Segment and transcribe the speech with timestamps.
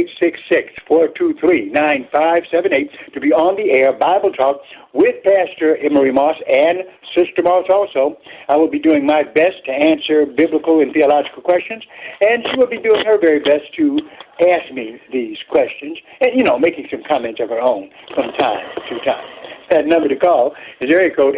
[0.91, 4.59] 866-423-9578 to be on the air Bible Talk
[4.93, 6.83] with Pastor Emery Moss and
[7.15, 8.17] Sister Moss also.
[8.49, 11.81] I will be doing my best to answer biblical and theological questions,
[12.19, 13.97] and she will be doing her very best to
[14.43, 18.59] ask me these questions and, you know, making some comments of her own from time
[18.89, 19.23] to time.
[19.71, 21.35] That number to call is area code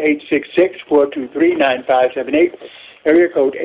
[0.90, 2.58] 866-423-9578.
[3.06, 3.56] Area code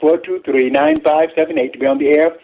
[0.00, 2.36] 866-423-9578 to be on the air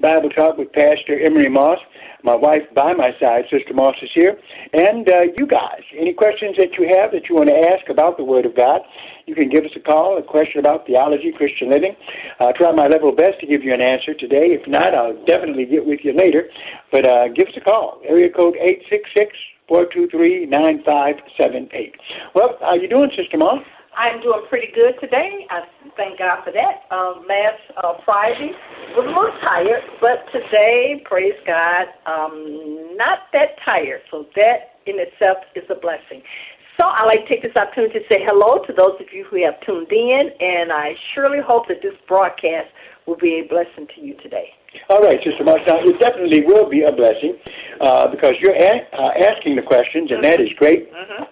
[0.00, 1.78] Bible Talk with Pastor Emery Moss.
[2.24, 4.38] My wife by my side, Sister Moss, is here.
[4.72, 8.16] And uh, you guys, any questions that you have that you want to ask about
[8.16, 8.80] the Word of God,
[9.26, 11.96] you can give us a call, a question about theology, Christian living.
[12.40, 14.54] I'll try my level best to give you an answer today.
[14.54, 16.46] If not, I'll definitely get with you later.
[16.90, 18.00] But uh, give us a call.
[18.06, 19.34] Area code 866
[19.66, 21.94] 423 9578.
[22.34, 23.66] Well, how you doing, Sister Moss?
[23.96, 25.46] I'm doing pretty good today.
[25.50, 26.88] I thank God for that.
[26.88, 28.52] Um, last uh, Friday
[28.96, 34.00] was a little tired, but today, praise God, um, not that tired.
[34.10, 36.22] So that in itself is a blessing.
[36.80, 39.44] So I'd like to take this opportunity to say hello to those of you who
[39.44, 42.72] have tuned in, and I surely hope that this broadcast
[43.06, 44.48] will be a blessing to you today.
[44.88, 45.44] All right, Sister.
[45.44, 47.36] Now, it definitely will be a blessing
[47.80, 50.90] uh, because you're a- uh, asking the questions, and that is great.
[50.90, 51.24] Mm-hmm.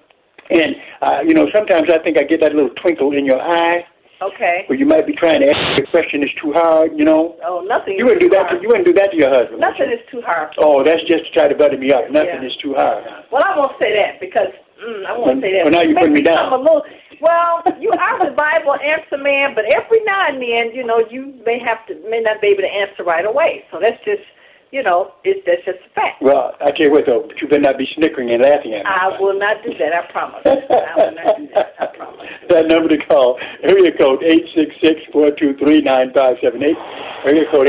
[0.51, 3.85] And uh, you know, sometimes I think I get that little twinkle in your eye
[4.23, 4.65] Okay.
[4.69, 6.93] where you might be trying to ask a question that's too hard.
[6.95, 7.97] You know, Oh, nothing.
[7.97, 8.51] you wouldn't do too that.
[8.53, 9.61] To, you wouldn't do that to your husband.
[9.61, 9.97] Nothing you?
[9.97, 10.53] is too hard.
[10.59, 12.11] Oh, that's just to try to butter me up.
[12.11, 12.51] Nothing Yeah.
[12.53, 13.01] is too hard.
[13.33, 15.65] Well, I won't say that because mm, I won't Well, say that.
[15.65, 16.37] well, now you put me down.
[16.53, 16.85] become A little,
[17.25, 21.33] well, you are the Bible answer man, but every now and then, you know, you
[21.49, 23.65] may have to may not be able to answer right away.
[23.73, 24.25] So that's just,
[24.71, 26.23] you know, it's that's just a fact.
[26.23, 28.87] Well, I tell you what though, but you better not be snickering and laughing at
[28.87, 28.91] me.
[28.91, 29.91] I will not do that.
[29.91, 30.47] I promise.
[30.47, 30.55] I
[30.95, 31.75] will not do that.
[31.79, 32.27] I promise.
[32.49, 34.23] that number to call, area code
[35.11, 36.75] 866-423-9578.
[37.27, 37.67] Area code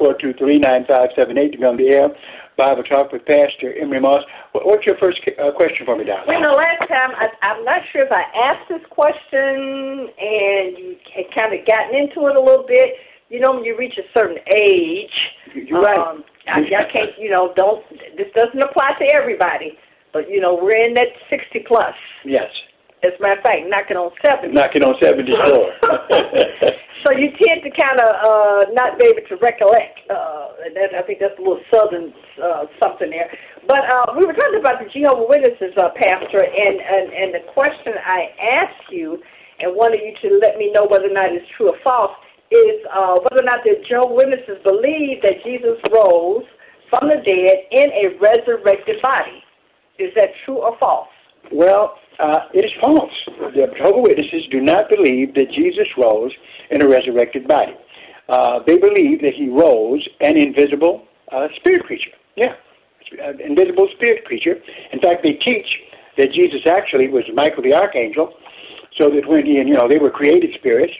[0.00, 2.08] 866-423-9578 to be on the air.
[2.56, 4.22] Bible Talk with Pastor Emery Moss.
[4.52, 6.26] What's your first uh, question for me, darling?
[6.28, 10.96] Well, know, last time I, I'm not sure if I asked this question and you
[11.10, 12.94] had kind of gotten into it a little bit.
[13.34, 15.10] You know, when you reach a certain age,
[15.58, 15.98] You're right.
[15.98, 17.82] um, I, I can't, you know, don't.
[18.14, 19.74] This doesn't apply to everybody,
[20.12, 21.98] but you know, we're in that 60 plus.
[22.24, 22.46] Yes.
[23.02, 24.54] As a matter of fact, knocking on 70.
[24.54, 25.34] Knocking on 74.
[27.04, 30.00] So you tend to kind of uh, not be able to recollect.
[30.08, 33.28] Uh, and that, I think that's a little southern uh, something there.
[33.68, 37.44] But uh, we were talking about the Jehovah Witnesses, uh, Pastor, and, and and the
[37.52, 39.20] question I asked you,
[39.60, 42.16] and wanted you to let me know whether or not it's true or false,
[42.54, 46.44] is uh, whether or not the Jehovah Witnesses believe that Jesus rose
[46.90, 49.42] from the dead in a resurrected body.
[49.98, 51.08] Is that true or false?
[51.52, 53.12] Well, uh, it is false.
[53.54, 56.32] The Jehovah Witnesses do not believe that Jesus rose
[56.70, 57.74] in a resurrected body.
[58.28, 62.12] Uh, they believe that he rose an invisible uh, spirit creature.
[62.36, 62.54] Yeah,
[63.20, 64.56] an invisible spirit creature.
[64.92, 65.66] In fact, they teach
[66.16, 68.32] that Jesus actually was Michael the archangel,
[68.98, 70.92] so that when he and you know they were created spirits,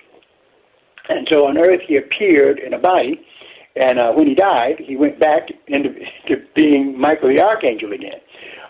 [1.09, 3.21] And so on earth he appeared in a body,
[3.77, 5.91] and uh, when he died, he went back into
[6.29, 8.21] to being Michael the Archangel again.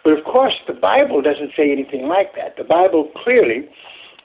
[0.05, 2.57] But of course, the Bible doesn't say anything like that.
[2.57, 3.69] The Bible clearly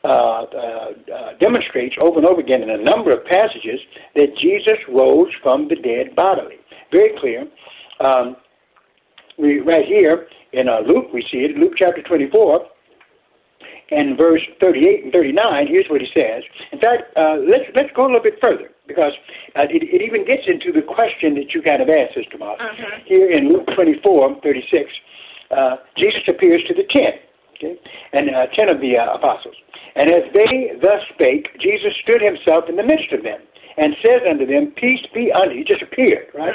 [0.03, 3.79] uh, uh, uh, demonstrates over and over again in a number of passages
[4.15, 6.55] that Jesus rose from the dead bodily.
[6.91, 7.47] Very clear.
[7.99, 8.35] Um,
[9.37, 11.57] we right here in uh, Luke, we see it.
[11.57, 12.65] Luke chapter 24
[13.91, 16.43] and verse 38 and 39, here's what he says.
[16.71, 19.13] In fact, uh, let's, let's go a little bit further because
[19.55, 22.57] uh, it, it even gets into the question that you kind of asked, Sister Moss.
[22.59, 22.99] Uh-huh.
[23.05, 24.89] Here in Luke 24, 36,
[25.51, 27.13] uh, Jesus appears to the ten,
[27.57, 27.79] okay,
[28.13, 29.55] and uh, ten of the uh, apostles.
[29.95, 33.41] And as they thus spake, Jesus stood himself in the midst of them
[33.77, 35.63] and says unto them, Peace be unto you.
[35.63, 36.53] He just appeared, right?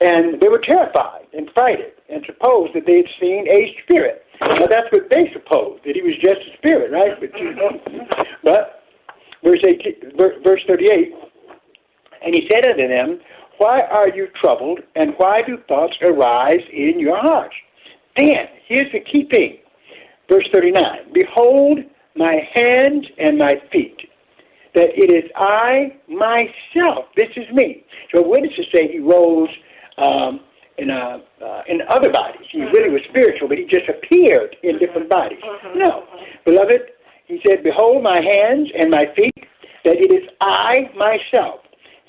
[0.00, 4.25] And they were terrified and frightened and supposed that they had seen a spirit.
[4.40, 7.18] Now that's what they supposed, that he was just a spirit, right?
[7.18, 7.70] But, you know,
[8.42, 8.84] but
[9.44, 11.14] verse, 18, verse 38,
[12.24, 13.20] and he said unto them,
[13.58, 17.54] Why are you troubled, and why do thoughts arise in your hearts?
[18.16, 19.58] Then, here's the key thing.
[20.28, 21.78] Verse 39, Behold
[22.16, 23.96] my hands and my feet,
[24.74, 27.06] that it is I myself.
[27.16, 27.84] This is me.
[28.14, 29.48] So witnesses say he rose
[29.98, 30.40] um,
[30.78, 32.46] in a, uh, in other bodies.
[32.52, 34.84] He really was spiritual, but he just appeared in mm-hmm.
[34.84, 35.40] different bodies.
[35.42, 35.78] Mm-hmm.
[35.78, 36.44] No, mm-hmm.
[36.44, 36.82] beloved,
[37.26, 39.48] he said, "Behold my hands and my feet,
[39.84, 41.60] that it is I myself.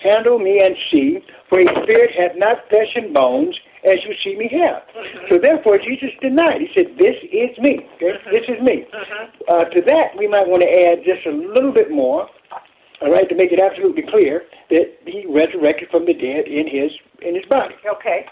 [0.03, 1.17] Handle me and see,
[1.49, 4.83] for a spirit hath not flesh and bones, as you see me have."
[5.29, 6.61] So therefore, Jesus denied.
[6.61, 7.87] He said, "This is me.
[7.95, 8.13] Okay?
[8.29, 8.85] This is me."
[9.49, 12.29] Uh, to that, we might want to add just a little bit more.
[12.99, 14.41] All right, to make it absolutely clear
[14.71, 16.89] that he resurrected from the dead in his
[17.21, 17.75] in his body.
[17.85, 18.25] Okay.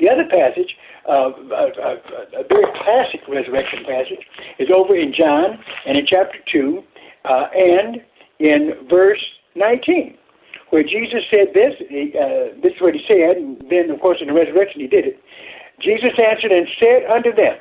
[0.00, 0.70] The other passage,
[1.08, 1.92] uh, a, a,
[2.40, 4.24] a very classic resurrection passage,
[4.58, 6.82] is over in John and in chapter 2
[7.24, 8.02] uh, and
[8.38, 9.22] in verse
[9.54, 10.16] 19,
[10.70, 11.72] where Jesus said this.
[11.80, 15.06] Uh, this is what he said, and then, of course, in the resurrection he did
[15.06, 15.20] it.
[15.80, 17.56] Jesus answered and said unto them,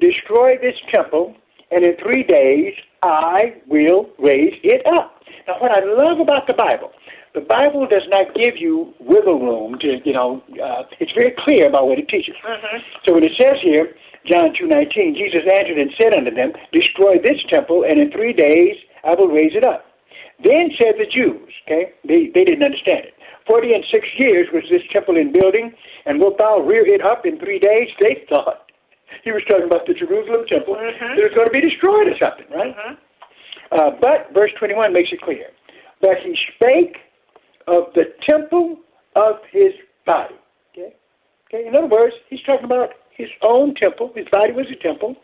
[0.00, 1.34] Destroy this temple,
[1.70, 5.20] and in three days I will raise it up.
[5.46, 6.92] Now, what I love about the Bible,
[7.34, 11.68] the Bible does not give you wiggle room to, you know, uh, it's very clear
[11.68, 12.34] about what it teaches.
[13.06, 13.94] So when it says here,
[14.26, 18.76] John 2.19, Jesus answered and said unto them, Destroy this temple, and in three days
[19.04, 19.86] I will raise it up.
[20.42, 23.14] Then said the Jews, okay, they, they didn't understand it.
[23.48, 25.72] Forty and six years was this temple in building,
[26.06, 27.88] and wilt thou rear it up in three days?
[28.00, 28.70] They thought
[29.24, 32.48] he was talking about the Jerusalem temple that was going to be destroyed or something,
[32.50, 32.74] right?
[33.72, 35.52] Uh, but verse 21 makes it clear.
[36.00, 36.96] But he spake
[37.70, 38.76] of the temple
[39.16, 39.72] of his
[40.06, 40.34] body.
[40.72, 40.94] Okay?
[41.48, 41.66] Okay.
[41.68, 44.12] In other words, he's talking about his own temple.
[44.14, 45.16] His body was a temple.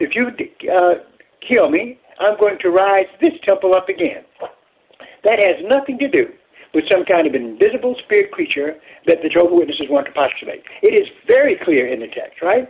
[0.00, 0.94] If you uh,
[1.50, 4.24] kill me, I'm going to rise this temple up again.
[5.24, 6.28] That has nothing to do
[6.74, 8.74] with some kind of invisible spirit creature
[9.06, 10.62] that the Jehovah Witnesses want to postulate.
[10.82, 12.68] It is very clear in the text, right?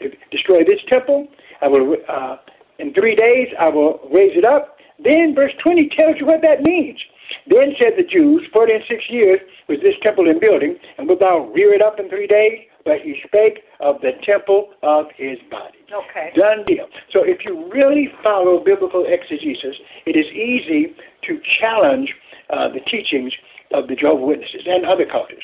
[0.00, 1.28] If- Destroy this temple.
[1.62, 1.96] I will.
[2.08, 2.36] Uh,
[2.78, 4.76] in three days, I will raise it up.
[5.02, 6.98] Then verse 20 tells you what that means.
[7.48, 9.38] Then said the Jews, forty and six years
[9.68, 12.66] was this temple in building, and wilt thou rear it up in three days?
[12.84, 15.78] But he spake of the temple of his body.
[15.90, 16.30] Okay.
[16.38, 16.86] Done deal.
[17.12, 19.76] So if you really follow biblical exegesis,
[20.06, 20.94] it is easy
[21.26, 22.14] to challenge
[22.50, 23.32] uh, the teachings
[23.74, 25.42] of the Jehovah Witnesses and other cultures.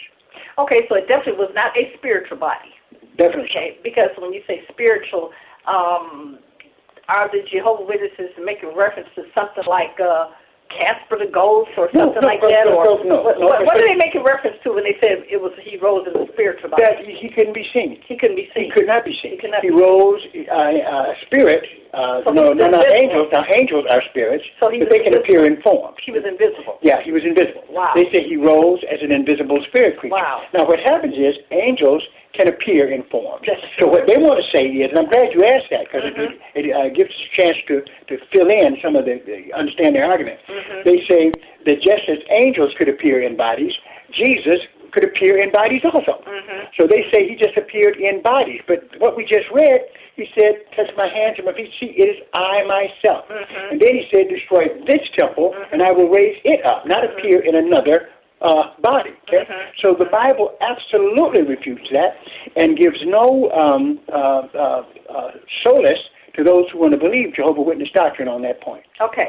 [0.58, 2.70] Okay, so it definitely was not a spiritual body.
[3.18, 3.50] Definitely.
[3.50, 5.30] Okay, because when you say spiritual,
[5.66, 6.38] um,
[7.08, 10.30] are the Jehovah Witnesses making reference to something like uh,
[10.76, 12.64] Casper the Ghost or something no, like that?
[12.66, 14.84] no, or no, no, what, no, what, what are it's- they making reference to when
[14.84, 16.82] they said it was he rose in the spiritual body?
[16.84, 18.00] That he, he couldn't be seen.
[18.08, 18.66] he couldn't be seen.
[18.66, 19.36] He could not be seen.
[19.36, 23.28] He could not He be rose, uh, uh, spirit, uh, So no, no, not angels.
[23.32, 25.98] Now, angels are spirits, So he but they can appear in forms.
[26.04, 26.78] He was invisible.
[26.80, 27.64] Yeah, he was invisible.
[27.68, 27.92] Wow.
[27.94, 30.16] They say he rose as an invisible spirit creature.
[30.16, 30.42] Wow.
[30.54, 32.02] Now, what happens is angels
[32.32, 33.44] can appear in forms.
[33.78, 36.34] So what they want to say is, and I'm glad you asked that because Mm-hmm.
[36.56, 39.20] it, it uh, gives us a chance to, to fill in some of the,
[39.52, 40.40] understand their argument.
[40.48, 40.80] Mm-hmm.
[40.88, 41.22] They say
[41.68, 43.72] that just as angels could appear in bodies,
[44.16, 44.60] Jesus
[44.92, 46.20] could appear in bodies also.
[46.24, 46.60] Mm-hmm.
[46.80, 48.60] So they say he just appeared in bodies.
[48.68, 49.80] But what we just read,
[50.16, 51.72] he said, touch my hands and my feet.
[51.80, 53.24] See, it is I myself.
[53.28, 53.72] Mm-hmm.
[53.72, 57.18] And then he said, destroy this temple, and I will raise it up, not Mm-hmm.
[57.18, 58.08] appear in another
[58.42, 59.10] uh, body.
[59.28, 59.44] Okay?
[59.82, 62.14] So the Bible absolutely refutes that
[62.56, 65.30] and gives no um, uh, uh, uh,
[65.64, 65.98] solace
[66.36, 68.84] to those who want to believe Jehovah Witness doctrine on that point.
[69.00, 69.28] Okay.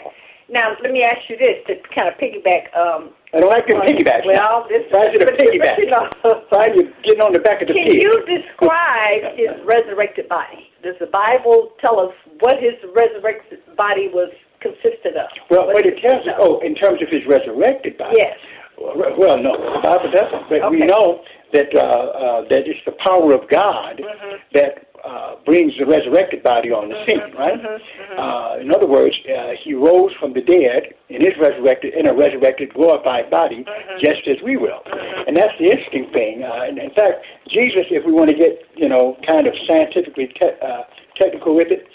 [0.49, 2.67] Now let me ask you this to kind of piggyback.
[2.75, 4.27] Um, I don't like them piggybacks.
[4.27, 5.77] Well, this Why is it a piggyback?
[5.79, 6.09] you know,
[6.49, 8.03] Why are you getting on the back of the Can pig?
[8.03, 10.69] you describe his resurrected body?
[10.83, 14.29] Does the Bible tell us what his resurrected body was
[14.59, 15.31] consisted of?
[15.49, 18.19] Well, what it tells us, oh, in terms of his resurrected body.
[18.19, 18.37] Yes.
[18.83, 20.49] Well, no, the Bible doesn't.
[20.49, 21.23] But we know
[21.53, 24.35] that uh, uh, that it's the power of God Mm-hmm.
[24.53, 27.59] that uh, brings the resurrected body on the scene, right?
[27.59, 28.19] Mm-hmm.
[28.19, 32.13] Uh, in other words, uh, he rose from the dead in his resurrected, in a
[32.15, 33.99] resurrected, glorified body, Mm-hmm.
[34.03, 34.79] just as we will.
[35.27, 36.43] And that's the interesting thing.
[36.43, 40.27] Uh, and in fact, Jesus, if we want to get you know kind of scientifically
[40.39, 40.83] te- uh,
[41.19, 41.85] technical with it,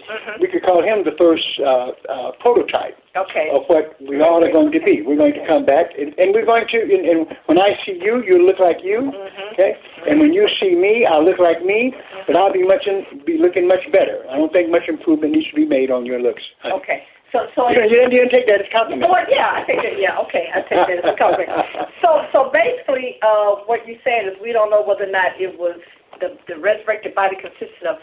[0.41, 3.08] we could call him the first uh, uh, prototype Mm-hmm.
[3.27, 3.51] Okay.
[3.55, 5.03] of what we all are going to be.
[5.03, 6.79] We're going to come back, and, and we're going to.
[6.83, 9.11] And, and when I see you, you look like you.
[9.11, 9.53] Mm-hmm.
[9.55, 9.73] Okay.
[10.09, 11.93] And when you see me, I'll look like me,
[12.27, 14.25] but I'll be much in, be looking much better.
[14.31, 16.43] I don't think much improvement needs to be made on your looks.
[16.65, 17.03] Okay.
[17.33, 19.05] So, so You didn't, you didn't- you didn't take that as compliment.
[19.11, 20.01] Well, yeah, I take it.
[20.01, 21.53] Yeah, okay, I take that as a compliment.
[22.03, 25.59] So, so basically, uh, what you're saying is we don't know whether or not it
[25.59, 25.77] was
[26.21, 27.97] the the resurrected body consisted of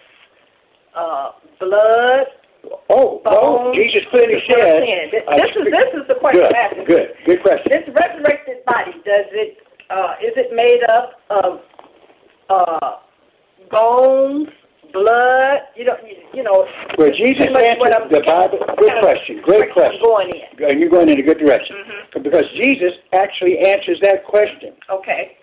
[0.93, 2.27] uh, blood.
[2.89, 4.81] Oh, well, Jesus clearly said.
[5.11, 7.67] This, is this is the question Good, I'm good, good question.
[7.69, 9.57] This resurrected body does it?
[9.89, 11.61] Uh, is it made up of
[12.49, 12.97] uh,
[13.69, 14.49] bones,
[14.93, 15.59] blood?
[15.75, 16.65] You know, you, you know.
[16.97, 18.59] Well, Jesus answered the Bible.
[18.79, 19.41] Good question.
[19.43, 20.01] Great question.
[20.03, 20.69] Going in.
[20.69, 21.75] And you're going in a good direction.
[21.75, 22.23] Mm-hmm.
[22.23, 24.73] Because Jesus actually answers that question.
[24.89, 25.34] Okay.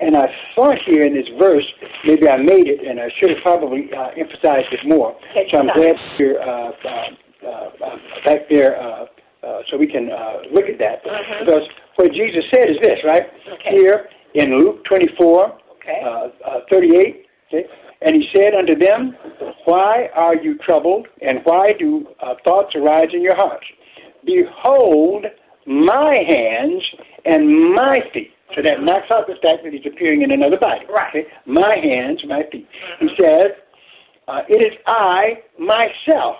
[0.00, 1.64] And I thought here in this verse,
[2.04, 5.16] maybe I made it, and I should have probably uh, emphasized it more.
[5.34, 9.06] Take so I'm glad you're uh, uh, uh, back there uh,
[9.42, 11.02] uh, so we can uh, look at that.
[11.44, 11.62] Because
[11.96, 13.24] what Jesus said is this, right?
[13.54, 13.76] Okay.
[13.76, 15.44] Here in Luke 24,
[15.86, 16.00] Okay.
[16.04, 17.66] uh, uh, 38, okay?
[18.02, 19.16] And he said unto them,
[19.64, 23.64] Why are you troubled, and why do uh, thoughts arise in your hearts?
[24.24, 25.24] Behold
[25.66, 26.82] my hands
[27.24, 28.32] and my feet.
[28.54, 30.86] So that knocks out the fact that he's appearing in another body.
[30.88, 31.08] Right.
[31.10, 31.26] Okay?
[31.46, 32.68] My hands, my feet.
[33.00, 33.46] He says,
[34.28, 36.36] uh, It is I, myself.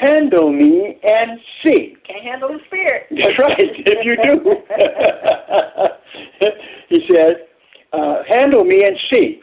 [0.00, 1.96] Handle me and see.
[2.06, 3.06] Can't handle the spirit.
[3.10, 4.34] That's right, if you do.
[6.88, 7.32] he says,
[7.92, 9.40] uh, Handle me and see,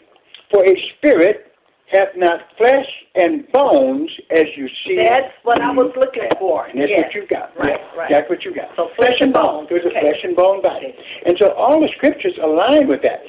[0.52, 1.52] for a spirit
[1.92, 4.98] hath not flesh and bones as you see.
[5.08, 6.66] That's what I was looking for.
[6.66, 7.04] And that's yes.
[7.04, 7.56] what you got.
[7.58, 8.12] Right, Yeah, right.
[8.12, 8.70] That's what you got.
[8.76, 9.68] So flesh and bone.
[9.70, 10.96] There's a flesh and bone body.
[11.26, 13.22] And so all the scriptures align with that.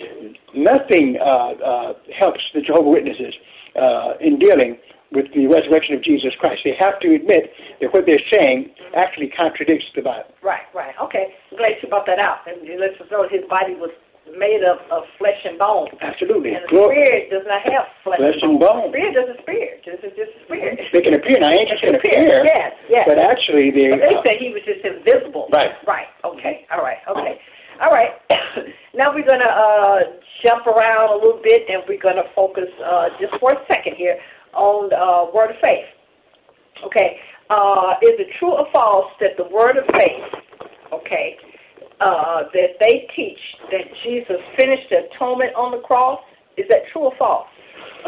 [0.54, 3.34] Nothing uh, uh, helps the Jehovah Witnesses
[3.76, 4.78] uh, in dealing
[5.12, 6.62] with the resurrection of Jesus Christ.
[6.64, 10.32] They have to admit that what they're saying actually contradicts the Bible.
[10.42, 10.94] Right, right.
[11.02, 11.34] Okay.
[11.50, 12.38] I'm glad you brought that out.
[12.46, 13.90] And it lets us know his body was
[14.34, 15.86] made of, of flesh and bone.
[16.02, 16.58] Absolutely.
[16.58, 18.90] And the spirit does not have flesh, Flesh and bone.
[18.90, 19.86] Spirit doesn't spirit.
[19.86, 20.82] This is just a spirit.
[20.90, 21.38] They can appear.
[21.38, 22.42] Now, angels can appear.
[22.42, 23.04] Yes, yes.
[23.06, 23.94] But actually, they.
[23.94, 25.46] But they uh, say he was just invisible.
[25.54, 25.74] Right.
[25.86, 26.10] Right.
[26.26, 26.66] Okay.
[26.74, 26.98] All right.
[27.06, 27.38] Okay.
[27.80, 28.12] All right.
[28.98, 29.98] now we're going to uh,
[30.42, 33.94] jump around a little bit and we're going to focus uh, just for a second
[33.96, 34.18] here
[34.54, 35.86] on uh, word of faith.
[36.84, 37.20] Okay.
[37.48, 40.26] Uh, is it true or false that the word of faith,
[40.92, 41.36] okay,
[42.00, 43.38] uh, that they teach
[43.70, 46.20] that Jesus finished the atonement on the cross?
[46.56, 47.48] Is that true or false?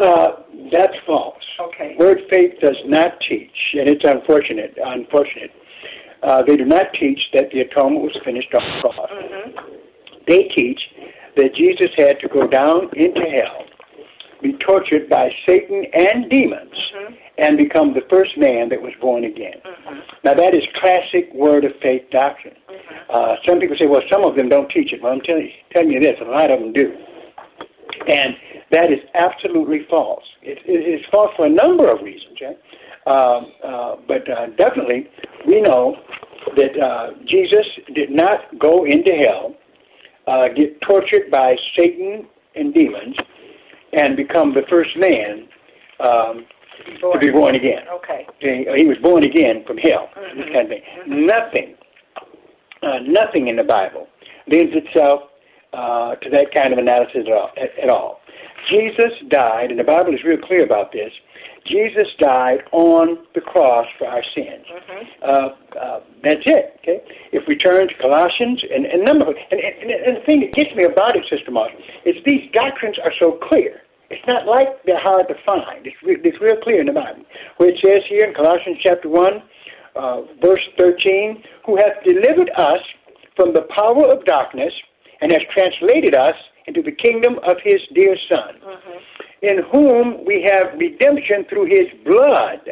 [0.01, 0.29] Uh,
[0.73, 1.43] that's false.
[1.61, 1.97] Okay.
[1.99, 4.75] Word faith does not teach, and it's unfortunate.
[4.83, 5.51] Unfortunate.
[6.23, 9.11] Uh, they do not teach that the atonement was finished on the cross.
[9.11, 9.51] Mm-hmm.
[10.27, 10.81] They teach
[11.37, 13.65] that Jesus had to go down into hell,
[14.43, 17.15] be tortured by Satan and demons, Mm-hmm.
[17.39, 19.63] And become the first man that was born again.
[20.25, 22.55] Now that is classic word of faith doctrine.
[22.69, 23.15] Mm-hmm.
[23.15, 25.03] Uh, some people say, well, some of them don't teach it.
[25.03, 26.93] Well, I'm telling you, telling you this, a lot of them do.
[28.07, 28.35] And
[28.71, 30.25] that is absolutely false.
[30.43, 32.53] It, it is false for a number of reasons, yeah?
[33.09, 35.09] um, uh, but uh, definitely
[35.47, 35.97] we know
[36.57, 39.55] that uh, Jesus did not go into hell,
[40.27, 43.17] uh, get tortured by Satan and demons,
[43.93, 45.49] and become the first man
[46.01, 46.47] um,
[46.87, 47.83] to be born again.
[48.03, 48.27] Okay.
[48.41, 50.83] He, was born again from hell, this kind of thing.
[51.07, 51.75] Nothing,
[52.83, 54.09] uh, nothing in the Bible
[54.51, 55.23] lends itself
[55.73, 58.21] uh, to that kind of analysis at all, at, at all.
[58.71, 61.13] Jesus died, and the Bible is real clear about this.
[61.67, 64.65] Jesus died on the cross for our sins.
[65.23, 66.81] Uh, uh, that's it.
[66.81, 67.05] Okay.
[67.33, 70.75] If we turn to Colossians and and number, and, and, and the thing that gets
[70.75, 71.73] me about it, Sister Mark,
[72.07, 73.83] is these doctrines are so clear.
[74.11, 75.87] It's not like they're hard to find.
[75.87, 77.25] It's, re- it's real clear in the Bible,
[77.59, 79.43] where it says here in Colossians chapter one,
[79.97, 82.81] uh, verse thirteen, "Who hath delivered us
[83.37, 84.73] from the power of darkness
[85.21, 86.35] and has translated us
[86.67, 88.99] into the kingdom of His dear Son." Mm-hmm.
[89.43, 92.67] in whom we have redemption through his blood,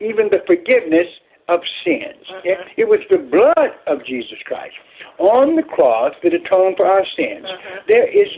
[0.00, 1.06] even the forgiveness
[1.48, 2.24] of sins.
[2.26, 2.48] Mm-hmm.
[2.48, 4.74] It, it was the blood of Jesus Christ
[5.18, 7.46] on the cross that atoned for our sins.
[7.46, 7.76] Mm-hmm.
[7.88, 8.30] There is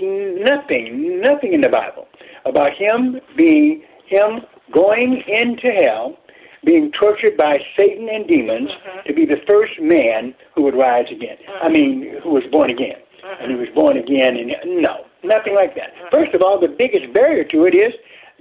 [0.50, 2.01] nothing, nothing in the Bible
[2.44, 4.40] about him being, him
[4.72, 6.16] going into hell,
[6.64, 9.08] being tortured by Satan and demons Mm-hmm.
[9.08, 11.36] to be the first man who would rise again.
[11.62, 12.98] I mean, who was born again.
[12.98, 13.42] Mm-hmm.
[13.42, 15.90] And he was born again, and no, nothing like that.
[16.12, 17.92] First of all, the biggest barrier to it is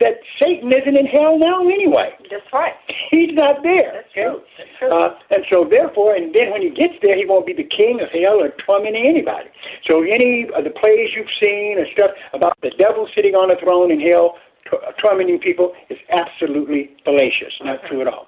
[0.02, 2.12] that Satan isn't in hell now anyway.
[2.30, 2.74] That's right.
[3.12, 4.02] He's not there.
[4.02, 4.26] That's okay?
[4.26, 4.38] true.
[4.58, 4.90] That's true.
[4.90, 8.02] Uh, and so, therefore, and then when he gets there, he won't be the king
[8.02, 9.50] of hell or tormenting anybody.
[9.90, 13.58] So, any of the plays you've seen or stuff about the devil sitting on a
[13.62, 18.28] throne in hell tor- tormenting people is absolutely fallacious, not true at all.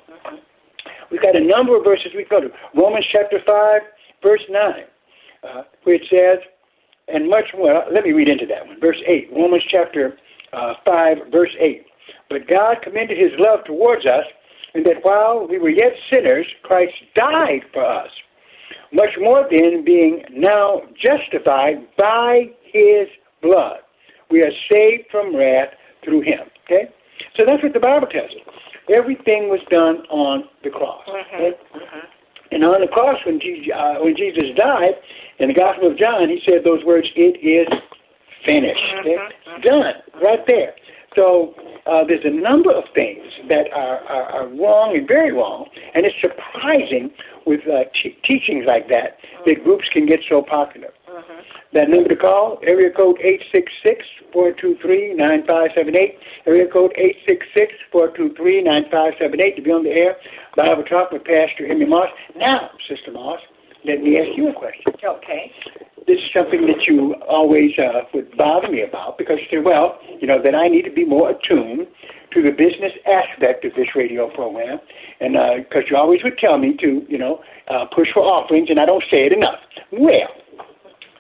[1.12, 2.50] We've got a number of verses we go to.
[2.74, 3.82] Romans chapter 5,
[4.26, 4.62] verse 9,
[5.44, 6.40] uh, which says,
[7.08, 7.84] and much more.
[7.94, 8.80] Let me read into that one.
[8.80, 10.18] Verse 8, Romans chapter
[10.54, 11.86] uh, 5, verse 8.
[12.30, 14.26] But God commended his love towards us,
[14.76, 18.10] in that while we were yet sinners, Christ died for us.
[18.92, 23.08] Much more then, being now justified by his
[23.42, 23.80] blood,
[24.30, 25.70] we are saved from wrath
[26.04, 26.50] through him.
[26.66, 26.90] Okay?
[27.38, 28.54] So that's what the Bible tells us.
[28.92, 31.04] Everything was done on the cross.
[31.08, 31.52] Okay?
[32.52, 34.94] And on the cross, when Jesus, uh, when Jesus died,
[35.40, 37.68] in the Gospel of John, he said those words, "It is
[38.46, 39.18] finished." Okay?
[39.64, 40.74] Done, right there.
[41.18, 41.54] So
[41.86, 46.06] uh, there's a number of things that are, are, are wrong and very wrong, and
[46.06, 47.12] it's surprising
[47.46, 50.90] with uh, te- teachings like that that groups can get so popular.
[51.74, 53.18] That number to call, area code
[54.34, 56.94] 866-423-9578, area code
[57.94, 60.16] 866-423-9578 to be on the air.
[60.56, 62.10] Bible Talk with Pastor Emery Moss.
[62.36, 63.40] Now, Sister Moss,
[63.86, 64.94] let me ask you a question.
[65.04, 65.52] Okay.
[66.06, 70.00] This is something that you always uh, would bother me about because you say, well,
[70.20, 71.88] you know, that I need to be more attuned
[72.34, 74.80] to the business aspect of this radio program,
[75.20, 78.80] and because you always would tell me to, you know, uh, push for offerings, and
[78.80, 79.60] I don't say it enough.
[79.92, 80.34] Well,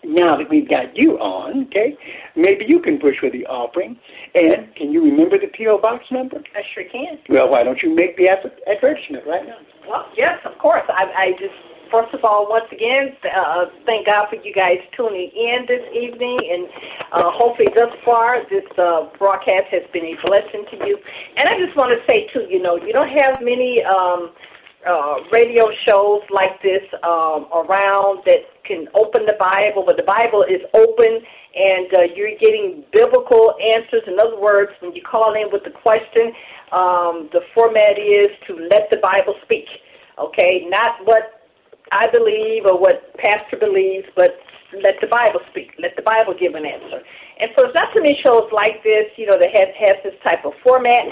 [0.03, 1.95] now that we've got you on, okay,
[2.35, 3.97] maybe you can push for the offering.
[4.35, 5.79] And can you remember the P.O.
[5.79, 6.37] Box number?
[6.37, 7.19] I sure can.
[7.29, 9.57] Well, why don't you make the adver- advertisement right now?
[9.87, 10.83] Well, yes, of course.
[10.89, 11.55] I, I just,
[11.93, 16.41] first of all, once again, uh, thank God for you guys tuning in this evening,
[16.41, 16.65] and
[17.13, 20.97] uh, hopefully, thus far, this uh, broadcast has been a blessing to you.
[21.37, 24.33] And I just want to say too, you know, you don't have many um,
[24.81, 30.43] uh, radio shows like this um, around that can open the Bible, but the Bible
[30.49, 31.21] is open.
[31.53, 34.01] And uh, you're getting biblical answers.
[34.07, 36.33] In other words, when you call in with the question,
[36.73, 39.69] um, the format is to let the Bible speak.
[40.17, 41.42] Okay, not what
[41.91, 44.39] I believe or what pastor believes, but
[44.81, 45.73] let the Bible speak.
[45.77, 47.01] Let the Bible give an answer.
[47.39, 50.17] And so it's not too many shows like this, you know, that has, has this
[50.25, 51.05] type of format.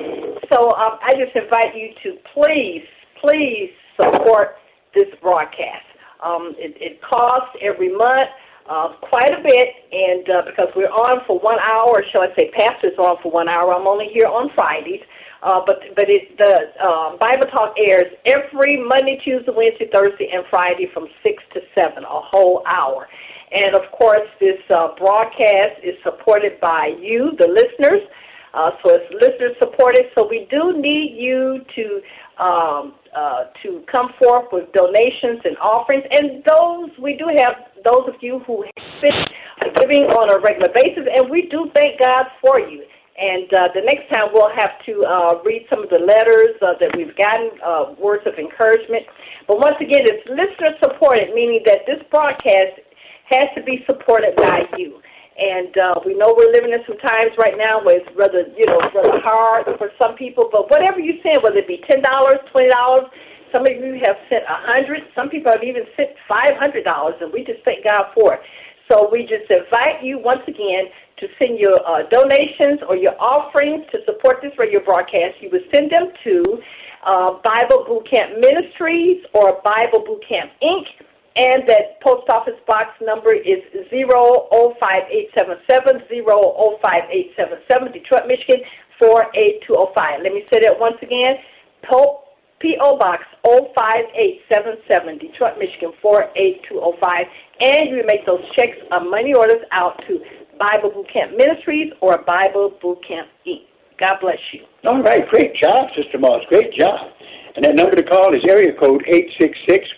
[0.50, 2.86] So um, I just invite you to please,
[3.22, 4.58] please support
[4.96, 5.86] this broadcast.
[6.24, 8.30] Um, it, it costs every month
[8.70, 12.52] uh, quite a bit, and uh, because we're on for one hour, shall I say,
[12.56, 13.74] pastor's on for one hour.
[13.74, 15.02] I'm only here on Fridays.
[15.42, 20.46] Uh, but but it the uh, Bible Talk airs every Monday, Tuesday, Wednesday, Thursday, and
[20.50, 23.08] Friday from six to seven, a whole hour.
[23.52, 28.08] And of course, this uh, broadcast is supported by you, the listeners.
[28.54, 30.06] Uh, so it's listener supported.
[30.18, 36.04] So we do need you to um, uh, to come forth with donations and offerings.
[36.12, 40.70] And those we do have those of you who have been giving on a regular
[40.74, 42.84] basis, and we do thank God for you.
[43.22, 46.74] And uh, the next time we'll have to uh, read some of the letters uh,
[46.82, 49.06] that we've gotten, uh, words of encouragement.
[49.46, 52.82] But once again, it's listener supported, meaning that this broadcast
[53.30, 54.98] has to be supported by you.
[55.38, 58.66] And uh, we know we're living in some times right now where it's rather, you
[58.66, 60.50] know, rather hard for some people.
[60.52, 63.06] But whatever you send, whether it be ten dollars, twenty dollars,
[63.54, 65.06] some of you have sent a hundred.
[65.14, 68.42] Some people have even sent five hundred dollars, and we just thank God for it.
[68.92, 73.86] So we just invite you once again to send your uh, donations or your offerings
[73.94, 75.40] to support this radio broadcast.
[75.40, 76.60] You would send them to
[77.06, 80.84] uh, Bible Boot Camp Ministries or Bible Boot Camp Inc.
[81.38, 88.66] And that post office box number is 05877, 05877, Detroit, Michigan,
[89.00, 90.24] 48205.
[90.28, 91.40] Let me say that once again.
[92.62, 92.98] P.O.
[92.98, 97.26] Box 05877, Detroit, Michigan 48205.
[97.62, 100.22] And you make those checks or money orders out to
[100.62, 103.66] Bible Boot Camp Ministries or Bible Boot Camp Inc.
[104.00, 104.62] God bless you.
[104.86, 106.44] All right, great job, Sister Moss.
[106.50, 106.94] Great job.
[107.56, 109.04] And that number to call is area code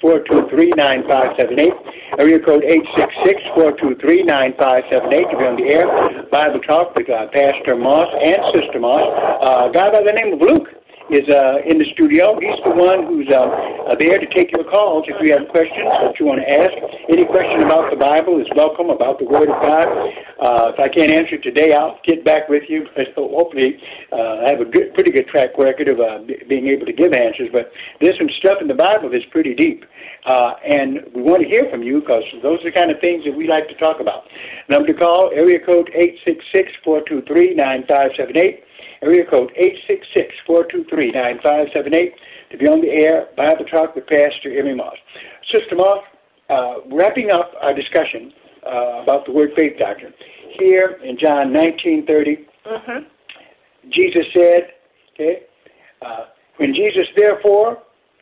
[0.02, 1.72] 866-423-9578.
[2.18, 5.86] Area code 866-423-9578 to be on the air.
[6.32, 9.04] Bible Talk with uh, Pastor Moss and Sister Moss.
[9.44, 12.40] Uh, a guy by the name of Luke is uh, in the studio.
[12.40, 15.92] He's the one who's uh, uh, there to take your calls if you have questions
[16.00, 16.72] that you want to ask.
[17.12, 19.88] Any question about the Bible is welcome, about the Word of God.
[20.40, 22.88] Uh, if I can't answer today, I'll get back with you.
[23.16, 23.76] So hopefully,
[24.12, 26.94] uh, I have a good, pretty good track record of uh, b- being able to
[26.94, 27.50] give answers.
[27.52, 29.84] But there's some stuff in the Bible that's pretty deep.
[30.26, 33.26] Uh, and we want to hear from you because those are the kind of things
[33.26, 34.24] that we like to talk about.
[34.70, 35.92] Number to call, area code
[36.88, 38.64] 866-423-9578.
[39.04, 39.52] Area code
[40.48, 42.12] 866-423-9578
[42.52, 44.96] to be on the air, Bible Talk with Pastor Emery Moss.
[45.52, 46.04] Sister Moss,
[46.50, 48.32] uh, wrapping up our discussion
[48.66, 50.14] uh, about the word faith doctrine.
[50.60, 53.04] Here in John 19:30, Mm-hmm.
[53.92, 54.62] Jesus said,
[55.14, 55.44] okay,
[56.02, 56.26] uh,
[56.58, 57.78] when Jesus therefore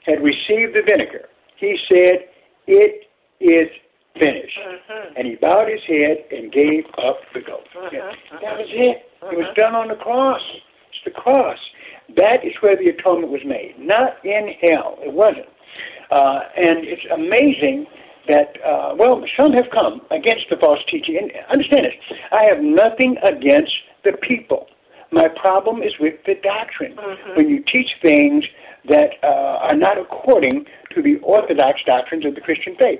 [0.05, 2.25] had received the vinegar, he said,
[2.65, 3.05] it
[3.39, 3.69] is
[4.19, 4.57] finished.
[4.57, 5.17] Mm-hmm.
[5.17, 7.67] And he bowed his head and gave up the ghost.
[7.93, 9.05] Yeah, That was it.
[9.31, 10.41] It was done on the cross.
[11.05, 11.57] The cross.
[12.15, 14.97] That is where the atonement was made, not in hell.
[15.01, 15.47] It wasn't.
[16.11, 17.87] Uh, and it's amazing
[18.27, 21.17] that, uh, well, some have come against the false teaching.
[21.17, 23.71] And understand this I have nothing against
[24.03, 24.67] the people.
[25.11, 26.95] My problem is with the doctrine.
[27.35, 28.43] When you teach things
[28.89, 32.99] that uh, are not according to the orthodox doctrines of the Christian faith.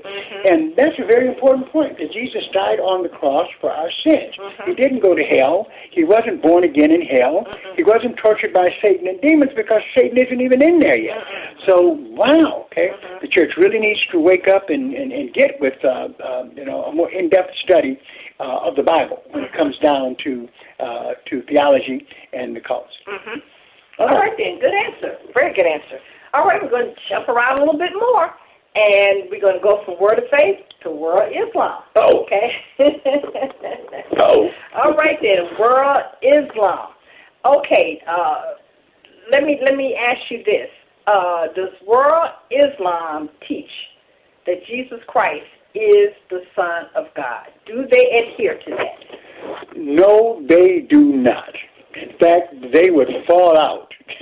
[0.49, 4.34] And that's a very important point that Jesus died on the cross for our sins.
[4.65, 5.67] He didn't go to hell.
[5.91, 7.45] He wasn't born again in hell.
[7.75, 11.17] He wasn't tortured by Satan and demons because Satan isn't even in there yet.
[11.67, 12.89] So, wow, okay?
[13.21, 16.65] The church really needs to wake up and, and, and get with, uh, uh, you
[16.65, 17.99] know, a more in-depth study
[18.39, 20.47] uh, of the Bible when it comes down to,
[20.80, 22.93] uh, to theology and the cults.
[23.08, 23.39] Mm-hmm.
[23.99, 25.17] All right then, good answer.
[25.36, 25.99] Very good answer.
[26.34, 28.32] All right, we're going to jump around a little bit more,
[28.76, 31.84] and we're going to go from Word of Faith to World Islam.
[31.98, 32.24] Oh.
[32.24, 32.50] Okay.
[34.17, 34.50] Oh.
[34.76, 36.89] All right then, World Islam.
[37.46, 38.02] Okay.
[38.08, 38.41] Uh,
[39.32, 40.70] let me let me ask you this:
[41.08, 43.70] uh, Does World Islam teach
[44.46, 47.48] that Jesus Christ is the Son of God?
[47.65, 49.76] Do they adhere to that?
[49.76, 51.54] No, they do not.
[51.95, 53.93] In fact, they would fall out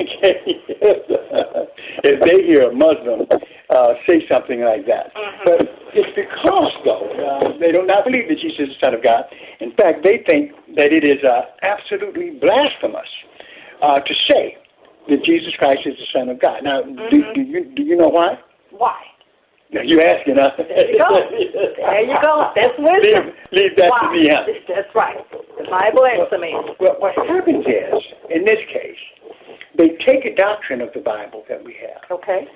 [2.04, 3.28] if they hear a Muslim
[3.70, 5.12] uh, say something like that.
[5.46, 5.62] But
[5.94, 9.26] it's because, though, uh, they do not believe that Jesus is the Son of God.
[9.60, 13.10] In fact, they think that it is uh, absolutely blasphemous
[13.82, 14.58] uh, to say
[15.10, 16.64] that Jesus Christ is the Son of God.
[16.64, 18.40] Now, do, do, you, do you know why?
[18.72, 18.98] Why?
[19.72, 20.50] You asking, huh?
[20.58, 21.14] There you go.
[21.14, 22.52] There you go.
[22.56, 23.34] That's wisdom.
[23.52, 24.02] Leave, leave that Why?
[24.02, 24.46] to me, huh?
[24.68, 25.18] That's right.
[25.70, 26.54] The Bible answer me.
[26.80, 28.02] Well, what happens is,
[28.34, 28.98] in this case,
[29.78, 32.48] they take a doctrine of the Bible that we have, Okay.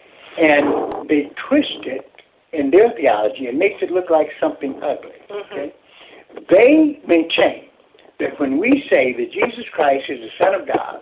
[0.41, 2.09] and they twist it
[2.53, 5.21] in their theology and makes it look like something ugly.
[5.29, 5.73] Okay?
[6.49, 7.69] They maintain
[8.19, 11.01] that when we say that Jesus Christ is the Son of God,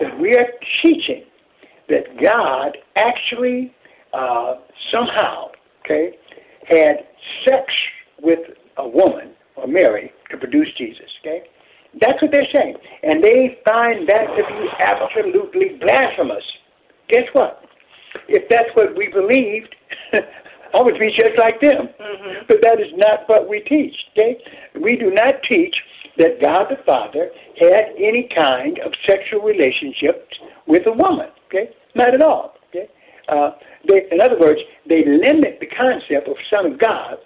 [0.00, 0.48] that we are
[0.82, 1.24] teaching
[1.90, 3.74] that God actually
[4.14, 4.54] uh,
[4.90, 5.50] somehow,
[5.84, 6.16] okay,
[6.68, 7.04] had
[7.46, 7.64] sex
[8.22, 8.40] with
[8.78, 11.08] a woman or Mary to produce Jesus.
[11.20, 11.42] Okay,
[12.00, 16.44] that's what they're saying, and they find that to be absolutely blasphemous.
[17.08, 17.64] Guess what?
[18.28, 19.74] If that's what we believed,
[20.74, 21.88] I would be just like them.
[22.46, 23.94] But that is not what we teach.
[24.12, 24.36] Okay,
[24.80, 25.74] we do not teach
[26.18, 30.28] that God the Father had any kind of sexual relationship
[30.66, 31.28] with a woman.
[31.46, 32.54] Okay, not at all.
[32.68, 32.88] Okay,
[33.28, 33.52] uh,
[33.88, 37.16] they, in other words, they limit the concept of Son of God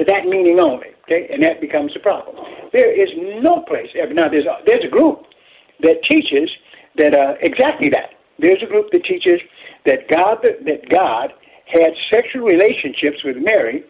[0.00, 2.40] to that meaning only, okay, and that becomes a problem.
[2.72, 3.12] There is
[3.44, 4.32] no place ever now.
[4.32, 5.28] There's a, there's a group
[5.84, 6.48] that teaches
[6.96, 8.16] that uh, exactly that.
[8.40, 9.36] There's a group that teaches
[9.84, 11.36] that God that God
[11.68, 13.84] had sexual relationships with Mary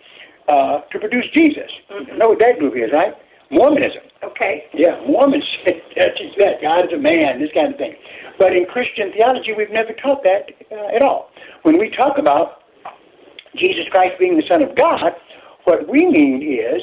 [0.51, 1.71] uh, to produce Jesus.
[1.89, 3.15] You know what that group is, right?
[3.51, 4.03] Mormonism.
[4.23, 4.67] Okay.
[4.75, 7.95] Yeah, Mormons teach that God is a man, this kind of thing.
[8.39, 11.31] But in Christian theology, we've never taught that uh, at all.
[11.63, 12.63] When we talk about
[13.55, 15.15] Jesus Christ being the Son of God,
[15.65, 16.83] what we mean is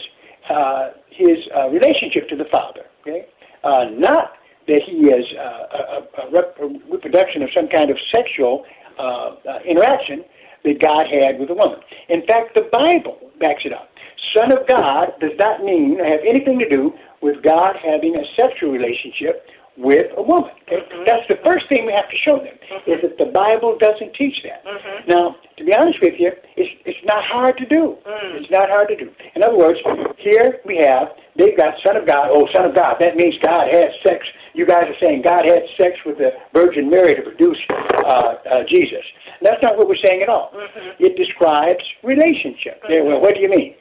[0.50, 2.86] uh, his uh, relationship to the Father.
[3.02, 3.28] Okay,
[3.64, 4.34] uh, not
[4.68, 8.66] that he is uh, a, a, rep- a reproduction of some kind of sexual
[9.00, 10.24] uh, uh, interaction
[10.64, 11.80] that God had with a woman.
[12.10, 13.90] In fact, the Bible backs it up.
[14.36, 18.24] Son of God does not mean or have anything to do with God having a
[18.36, 20.52] sexual relationship with a woman.
[20.68, 20.84] Okay?
[21.06, 24.36] That's the first thing we have to show them, is that the Bible doesn't teach
[24.44, 24.66] that.
[25.08, 28.00] Now, to be honest with you, it's, it's not hard to do.
[28.40, 29.12] It's not hard to do.
[29.36, 29.76] In other words,
[30.16, 33.68] here we have, they've got Son of God, oh, Son of God, that means God
[33.76, 34.24] had sex.
[34.56, 38.64] You guys are saying God had sex with the Virgin Mary to produce uh, uh,
[38.72, 39.04] Jesus.
[39.44, 40.56] That's not what we're saying at all.
[41.00, 42.82] It describes relationship.
[42.90, 43.76] Yeah, well, what do you mean?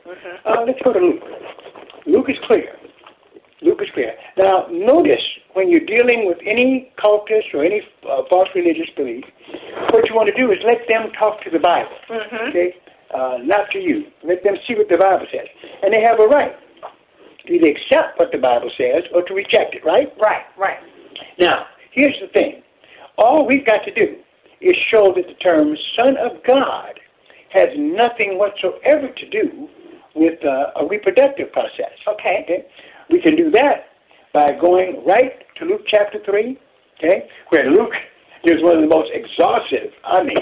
[0.45, 1.23] Uh, let's go to Luke.
[2.05, 2.75] Luke is clear.
[3.63, 4.13] Luke is clear.
[4.43, 5.23] Now, notice
[5.55, 9.25] when you're dealing with any cultist or any uh, false religious belief,
[9.93, 11.97] what you want to do is let them talk to the Bible.
[12.11, 12.49] Mm-hmm.
[12.51, 12.75] Okay,
[13.15, 14.05] uh, not to you.
[14.23, 15.49] Let them see what the Bible says,
[15.83, 16.53] and they have a right
[17.47, 19.85] to either accept what the Bible says or to reject it.
[19.85, 20.13] Right?
[20.21, 20.45] Right.
[20.59, 20.79] Right.
[21.39, 22.63] Now, here's the thing.
[23.17, 24.17] All we've got to do
[24.61, 27.01] is show that the term Son of God
[27.51, 29.69] has nothing whatsoever to do
[30.15, 31.93] with uh, a reproductive process.
[32.09, 32.45] Okay.
[32.45, 32.67] okay.
[33.11, 33.93] We can do that
[34.33, 36.59] by going right to Luke chapter 3,
[36.99, 37.93] okay, where Luke
[38.47, 40.39] gives one of the most exhaustive, I mean,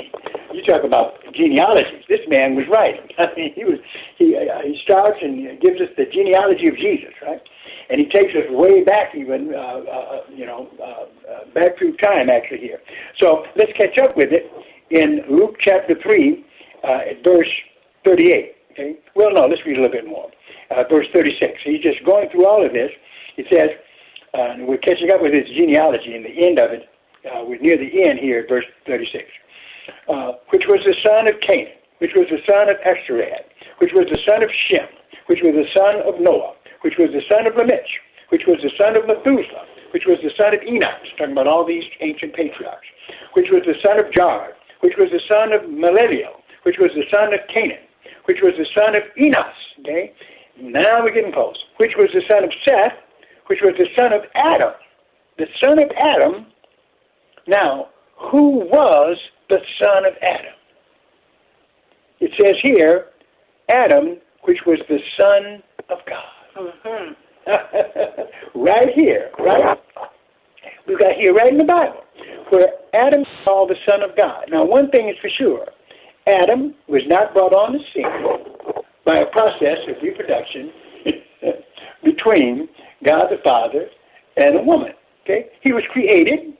[0.52, 2.04] you talk about genealogies.
[2.08, 3.00] This man was right.
[3.18, 3.80] I mean, he was
[4.18, 7.40] he uh, he starts and gives us the genealogy of Jesus, right?
[7.90, 11.96] And he takes us way back, even uh, uh, you know, uh, uh, back through
[11.96, 12.80] time actually here.
[13.20, 14.52] So let's catch up with it
[14.90, 16.44] in Luke chapter three,
[16.84, 17.50] uh, verse
[18.04, 18.54] thirty-eight.
[18.72, 18.98] Okay.
[19.16, 20.30] Well, no, let's read a little bit more.
[20.70, 21.60] Uh, verse thirty-six.
[21.64, 22.90] He's just going through all of this.
[23.36, 23.70] It says,
[24.32, 26.88] uh, and we're catching up with his genealogy, and the end of it,
[27.26, 29.28] uh, we're near the end here verse thirty-six
[30.08, 33.44] uh, which was the son of Canaan, which was the son of Esarad,
[33.78, 34.88] which was the son of Shem,
[35.26, 37.88] which was the son of Noah, which was the son of Lamech,
[38.28, 41.64] which was the son of Methuselah, which was the son of Enos, talking about all
[41.64, 42.86] these ancient patriarchs,
[43.34, 47.06] which was the son of Jared, which was the son of Maleleel, which was the
[47.12, 47.84] son of Canaan,
[48.24, 49.60] which was the son of Enos.
[49.80, 50.12] Okay,
[50.60, 51.56] now we're getting close.
[51.78, 52.92] Which was the son of Seth,
[53.46, 54.72] which was the son of Adam,
[55.38, 56.46] the son of Adam.
[57.46, 57.88] Now,
[58.30, 59.18] who was
[59.50, 60.54] the son of Adam?
[62.20, 63.06] It says here,
[63.72, 66.72] Adam, which was the son of God.
[66.86, 67.12] Mm-hmm.
[68.60, 69.78] right here, right?
[70.86, 72.04] We've got here right in the Bible
[72.50, 74.46] where Adam called the son of God.
[74.50, 75.66] Now, one thing is for sure
[76.26, 78.63] Adam was not brought on the scene
[79.04, 80.72] by a process of reproduction
[82.04, 82.68] between
[83.06, 83.86] God the Father
[84.36, 84.92] and a woman.
[85.22, 85.46] Okay?
[85.62, 86.56] He was created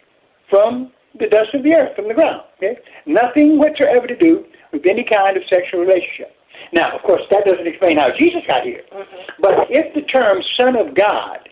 [0.51, 2.43] from the dust of the earth, from the ground.
[2.57, 2.77] Okay?
[3.07, 6.35] Nothing whatsoever to do with any kind of sexual relationship.
[6.73, 8.83] Now, of course, that doesn't explain how Jesus got here.
[9.41, 11.49] But if the term Son of God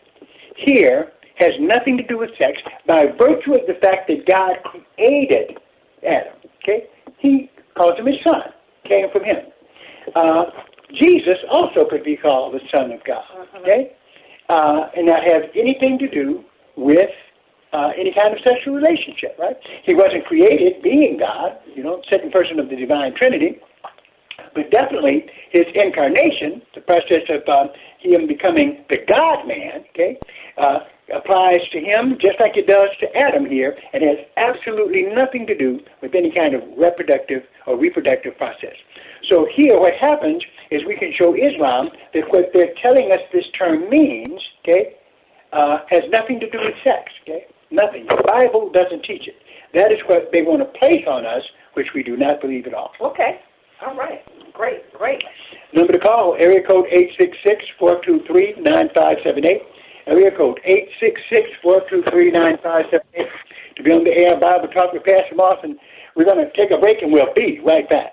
[0.57, 5.59] here has nothing to do with sex, by virtue of the fact that God created
[6.07, 6.87] Adam, okay,
[7.18, 8.42] he calls him his son,
[8.88, 9.52] came from him.
[10.14, 10.44] Uh,
[11.00, 13.24] Jesus also could be called the Son of God,
[13.61, 13.92] okay,
[14.48, 16.44] uh, and not have anything to do
[16.76, 17.11] with
[17.72, 19.57] uh, any kind of sexual relationship, right?
[19.85, 23.61] He wasn't created being God, you know, second person of the divine Trinity,
[24.55, 30.18] but definitely his incarnation, the process of uh, him becoming the God man, okay,
[30.59, 30.81] uh,
[31.14, 35.57] applies to him just like it does to Adam here, and has absolutely nothing to
[35.57, 38.76] do with any kind of reproductive or reproductive process.
[39.30, 43.44] So here, what happens is we can show Islam that what they're telling us this
[43.58, 44.96] term means, okay,
[45.52, 48.06] uh, has nothing to do with sex, okay, nothing.
[48.08, 49.37] The Bible doesn't teach it.
[49.74, 51.42] That is what they want to place on us,
[51.74, 52.92] which we do not believe at all.
[53.00, 53.40] Okay.
[53.85, 54.20] All right.
[54.52, 54.92] Great.
[54.92, 55.22] Great.
[55.72, 56.87] Number to call, area code
[57.80, 59.62] 866-423-9578.
[60.06, 60.61] Area code
[61.64, 63.00] 866-423-9578
[63.76, 65.56] to be on the air Bible Talk with Pastor Moss.
[65.62, 65.78] And
[66.14, 68.12] we're going to take a break and we'll be right back.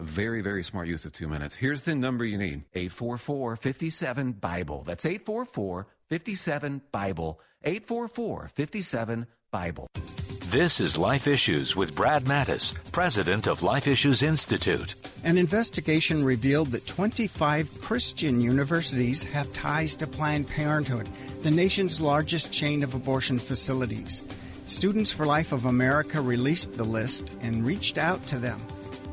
[0.00, 1.54] A very, very smart use of two minutes.
[1.54, 4.82] Here's the number you need 844 57 Bible.
[4.84, 7.40] That's 844 57 Bible.
[7.62, 9.86] 844 57 Bible.
[10.46, 14.94] This is Life Issues with Brad Mattes, president of Life Issues Institute.
[15.22, 21.08] An investigation revealed that 25 Christian universities have ties to Planned Parenthood,
[21.42, 24.24] the nation's largest chain of abortion facilities.
[24.66, 28.60] Students for Life of America released the list and reached out to them.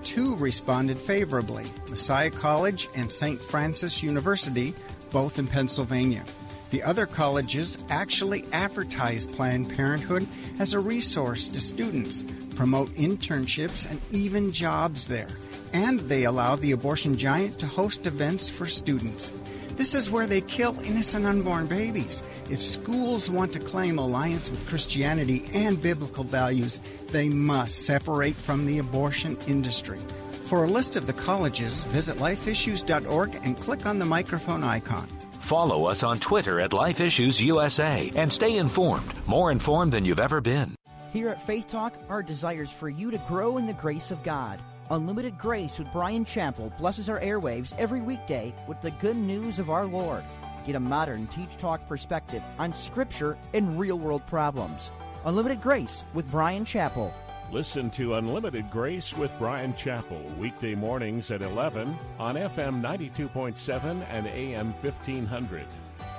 [0.04, 3.40] Two responded favorably Messiah College and St.
[3.40, 4.74] Francis University,
[5.12, 6.24] both in Pennsylvania.
[6.72, 10.26] The other colleges actually advertise Planned Parenthood
[10.60, 12.24] as a resource to students,
[12.56, 15.28] promote internships, and even jobs there.
[15.74, 19.32] and they allow the abortion giant to host events for students.
[19.76, 22.24] This is where they kill innocent unborn babies.
[22.50, 26.80] If schools want to claim alliance with Christianity and biblical values,
[27.12, 30.00] they must separate from the abortion industry.
[30.46, 35.08] For a list of the colleges, visit lifeissues.org and click on the microphone icon.
[35.40, 40.20] Follow us on Twitter at Life Issues USA and stay informed, more informed than you've
[40.20, 40.76] ever been.
[41.12, 44.24] Here at Faith Talk, our desire is for you to grow in the grace of
[44.24, 44.60] God.
[44.92, 49.70] Unlimited Grace with Bryan Chapell blesses our airwaves every weekday with the good news of
[49.70, 50.26] our Lord.
[50.66, 54.92] Get a modern Teach Talk perspective on Scripture and real world problems.
[55.24, 57.14] Unlimited Grace with Bryan Chapell.
[57.54, 64.28] Listen to Unlimited Grace with Bryan Chapell weekday mornings at 11 on FM 92.7 and
[64.28, 65.64] AM 1500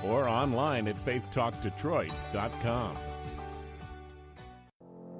[0.02, 2.96] or online at faithtalkdetroit.com.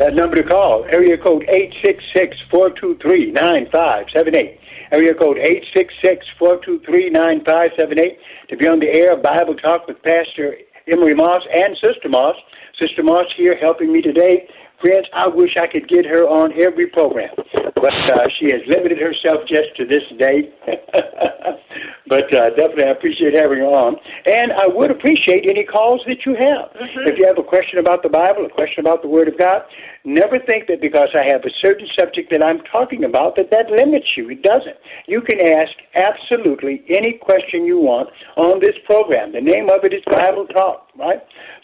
[0.00, 1.44] That number to call, area code
[2.48, 4.56] 866-423-9578.
[4.92, 5.36] Area code
[6.40, 8.16] 866-423-9578
[8.48, 10.56] to be on the air Bible Talk with Pastor
[10.90, 12.34] Emery Moss and Sister Moss.
[12.80, 14.48] Sister Moss here helping me today.
[14.80, 17.28] Friends, I wish I could get her on every program,
[17.76, 20.48] but uh, she has limited herself just to this day.
[22.08, 26.24] but uh, definitely, I appreciate having her on, and I would appreciate any calls that
[26.24, 26.72] you have.
[26.72, 27.12] Mm-hmm.
[27.12, 29.68] If you have a question about the Bible, a question about the Word of God,
[30.04, 33.68] never think that because I have a certain subject that I'm talking about that that
[33.68, 34.30] limits you.
[34.30, 34.80] It doesn't.
[35.06, 39.32] You can ask absolutely any question you want on this program.
[39.32, 41.20] The name of it is Bible Talk, right?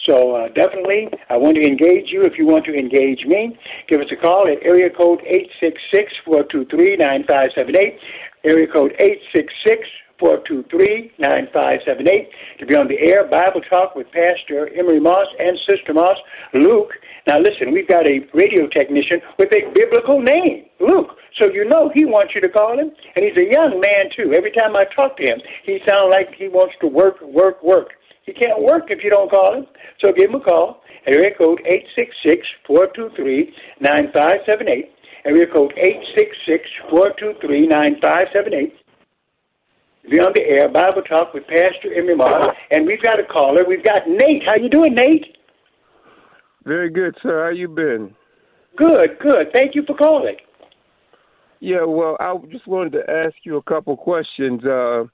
[0.08, 2.22] So uh, definitely, I want to engage you.
[2.22, 3.58] If you want to engage me,
[3.88, 7.48] give us a call at area code eight six six four two three nine five
[7.54, 7.98] seven eight.
[8.44, 9.82] Area code eight six six.
[10.20, 16.16] 423-9578 to be on the air Bible Talk with Pastor Emery Moss and Sister Moss,
[16.54, 16.92] Luke.
[17.26, 21.10] Now listen, we've got a radio technician with a biblical name, Luke.
[21.40, 24.32] So you know he wants you to call him, and he's a young man too.
[24.32, 27.90] Every time I talk to him, he sounds like he wants to work, work, work.
[28.26, 29.66] He can't work if you don't call him.
[30.04, 30.82] So give him a call.
[31.06, 34.90] Area code eight six six four two three nine five seven eight.
[35.24, 38.74] Area code eight six six four two three nine five seven eight.
[40.10, 43.64] Be on the air, Bible Talk with Pastor Emery Moss, and we've got a caller.
[43.66, 44.42] We've got Nate.
[44.46, 45.36] How you doing, Nate?
[46.64, 47.44] Very good, sir.
[47.44, 48.14] How you been?
[48.76, 49.48] Good, good.
[49.52, 50.36] Thank you for calling.
[51.58, 55.04] Yeah, well, I just wanted to ask you a couple questions uh,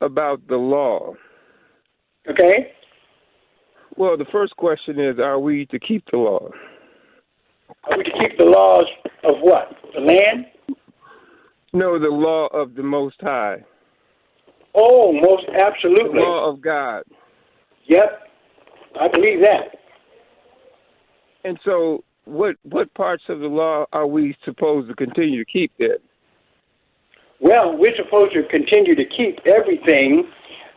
[0.00, 1.14] about the law.
[2.28, 2.72] Okay.
[3.96, 6.50] Well, the first question is: Are we to keep the law?
[7.84, 8.84] Are we to keep the laws
[9.24, 9.76] of what?
[9.94, 10.46] The land?
[11.72, 13.64] No, the law of the Most High.
[14.74, 16.20] Oh, most absolutely.
[16.20, 17.02] The law of God.
[17.86, 18.20] Yep,
[19.00, 19.78] I believe that.
[21.44, 25.72] And so, what what parts of the law are we supposed to continue to keep
[25.78, 25.96] then?
[27.40, 30.30] Well, we're supposed to continue to keep everything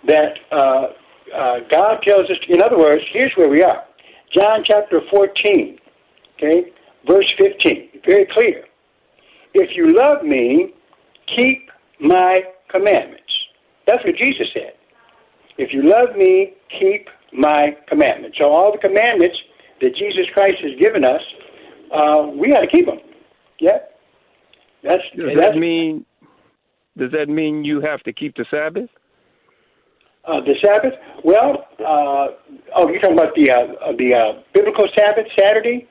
[0.08, 0.88] that uh,
[1.33, 2.38] uh, God tells us.
[2.49, 3.83] In other words, here's where we are:
[4.35, 5.79] John chapter fourteen,
[6.35, 6.71] okay,
[7.07, 7.89] verse fifteen.
[8.05, 8.65] Very clear.
[9.53, 10.73] If you love me,
[11.35, 12.38] keep my
[12.69, 13.21] commandments.
[13.88, 14.73] That's what Jesus said.
[15.57, 18.38] If you love me, keep my commandments.
[18.41, 19.38] So all the commandments
[19.81, 21.21] that Jesus Christ has given us,
[21.93, 22.99] uh, we got to keep them.
[23.59, 23.77] Yeah.
[24.83, 26.05] That's does that's, that mean?
[26.97, 28.89] Does that mean you have to keep the Sabbath?
[30.27, 30.93] Uh, the Sabbath?
[31.23, 32.27] Well, uh,
[32.75, 35.88] oh, you're talking about the uh, the uh, biblical Sabbath, Saturday?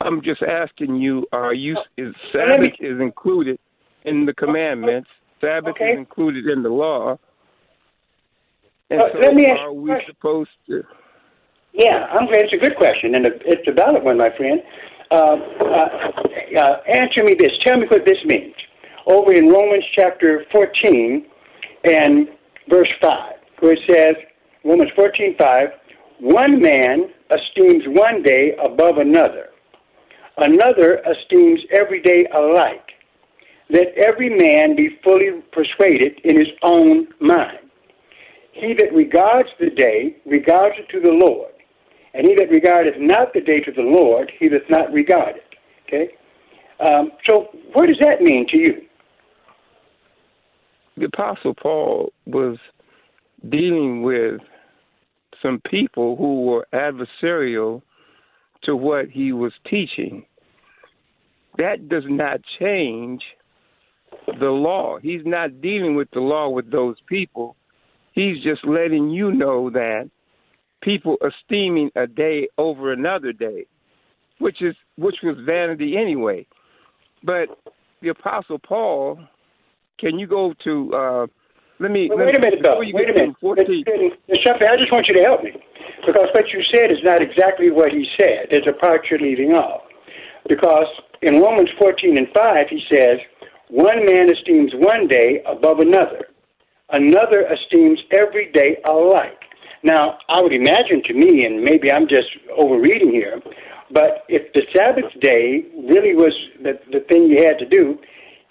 [0.00, 1.26] I'm just asking you.
[1.32, 3.58] Are you is Sabbath me, is included
[4.04, 5.08] in the commandments?
[5.40, 5.92] Sabbath okay.
[5.92, 7.16] is included in the law.
[8.90, 10.14] And uh, so let me ask are we question.
[10.14, 10.82] supposed to?
[11.72, 14.60] Yeah, I'm glad it's a good question, and it's a valid one, my friend.
[15.10, 15.88] Uh, uh,
[16.58, 17.52] uh, answer me this.
[17.64, 18.54] Tell me what this means.
[19.06, 21.26] Over in Romans chapter 14
[21.84, 22.28] and
[22.68, 24.14] verse 5, where it says,
[24.64, 25.68] Romans 14, 5,
[26.20, 29.48] one man esteems one day above another.
[30.36, 32.92] Another esteems every day alike.
[33.70, 37.58] Let every man be fully persuaded in his own mind.
[38.52, 41.52] He that regards the day regards it to the Lord,
[42.14, 45.54] and he that regardeth not the day to the Lord, he doth not regard it.
[45.86, 46.14] Okay?
[46.80, 48.82] Um, so, what does that mean to you?
[50.96, 52.58] The Apostle Paul was
[53.48, 54.40] dealing with
[55.42, 57.82] some people who were adversarial
[58.64, 60.24] to what he was teaching.
[61.58, 63.20] That does not change
[64.38, 64.98] the law.
[65.02, 67.56] He's not dealing with the law with those people.
[68.14, 70.10] He's just letting you know that
[70.82, 73.66] people esteeming a day over another day,
[74.38, 76.46] which is which was vanity anyway.
[77.24, 77.48] But
[78.02, 79.18] the Apostle Paul,
[80.02, 80.92] can you go to?
[80.92, 81.26] Uh,
[81.78, 82.10] let me.
[82.10, 82.78] Well, let wait a minute, though.
[82.78, 83.36] Wait a minute.
[83.40, 83.84] 14
[84.28, 84.50] Mr.
[84.68, 85.52] I just want you to help me
[86.04, 88.50] because what you said is not exactly what he said.
[88.50, 89.82] There's a part you're leaving off.
[90.48, 90.90] Because
[91.22, 93.18] in Romans 14 and 5, he says,
[93.68, 96.26] One man esteems one day above another,
[96.90, 99.38] another esteems every day alike.
[99.84, 103.40] Now, I would imagine to me, and maybe I'm just overreading here,
[103.90, 107.98] but if the Sabbath day really was the, the thing you had to do,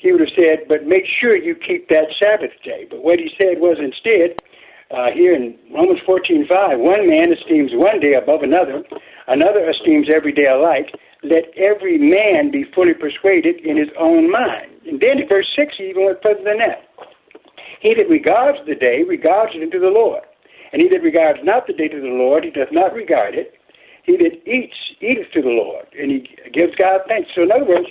[0.02, 2.88] he would have said, but make sure you keep that Sabbath day.
[2.90, 4.42] But what he said was instead,
[4.90, 8.84] uh, here in Romans 14:5, one man esteems one day above another,
[9.28, 10.90] another esteems every day alike.
[11.24, 14.72] Let every man be fully persuaded in his own mind.
[14.88, 16.90] And then in verse 6, he even went further than that.
[17.82, 20.24] He that regards the day regards it unto the Lord.
[20.74, 23.54] And he that regards not the day to the Lord, he doth not regard it.
[24.04, 27.30] He that eats, eateth to the Lord, and he gives God thanks.
[27.36, 27.86] So, in other words,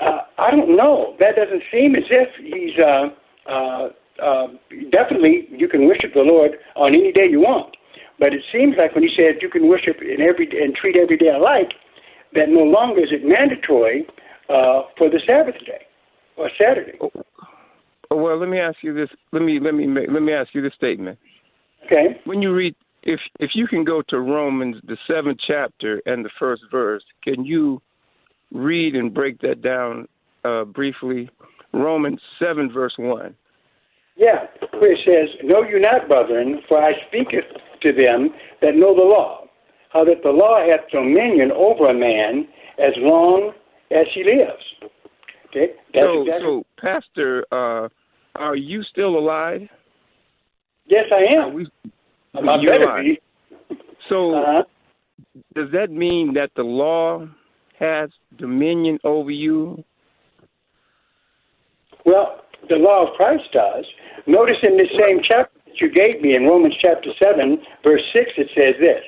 [0.00, 1.16] uh, I don't know.
[1.20, 3.88] That doesn't seem as if he's uh, uh,
[4.22, 4.46] uh,
[4.90, 7.76] definitely you can worship the Lord on any day you want.
[8.18, 11.18] But it seems like when he said you can worship in every and treat every
[11.18, 11.72] day alike,
[12.34, 14.06] that no longer is it mandatory
[14.48, 15.86] uh, for the Sabbath day
[16.36, 16.98] or Saturday.
[17.00, 17.10] Oh,
[18.10, 19.08] well, let me ask you this.
[19.32, 21.18] Let me let me make, let me ask you this statement.
[21.86, 22.20] Okay.
[22.24, 26.30] When you read, if if you can go to Romans the seventh chapter and the
[26.38, 27.82] first verse, can you
[28.52, 30.08] read and break that down
[30.44, 31.28] uh, briefly?
[31.72, 33.34] Romans seven verse one.
[34.16, 34.46] Yeah,
[34.78, 37.44] where it says, Know you not, brethren, for I speaketh
[37.82, 38.30] to them
[38.62, 39.44] that know the law,
[39.92, 43.52] how that the law hath dominion over a man as long
[43.90, 44.90] as he lives.
[45.50, 45.72] Okay?
[45.92, 47.88] That's so, exactly- so Pastor, uh,
[48.36, 49.68] are you still alive?
[50.86, 51.52] yes, I am.
[51.52, 51.66] We,
[52.34, 53.04] I better alive.
[53.04, 53.20] be.
[54.08, 54.62] So, Uh-huh.
[55.54, 57.26] does that mean that the law
[57.78, 59.84] has dominion over you?
[62.04, 63.84] Well, the law of Christ does.
[64.26, 68.30] Notice in this same chapter that you gave me in Romans chapter 7, verse 6,
[68.38, 69.02] it says this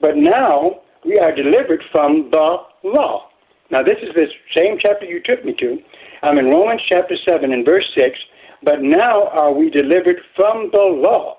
[0.00, 3.28] But now we are delivered from the law.
[3.70, 4.26] Now, this is the
[4.56, 5.78] same chapter you took me to.
[6.22, 8.10] I'm in Romans chapter 7 and verse 6.
[8.62, 11.38] But now are we delivered from the law,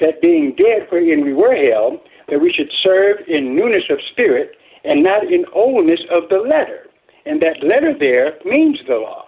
[0.00, 4.52] that being dead wherein we were held, that we should serve in newness of spirit
[4.84, 6.86] and not in oldness of the letter.
[7.24, 9.26] And that letter there means the law.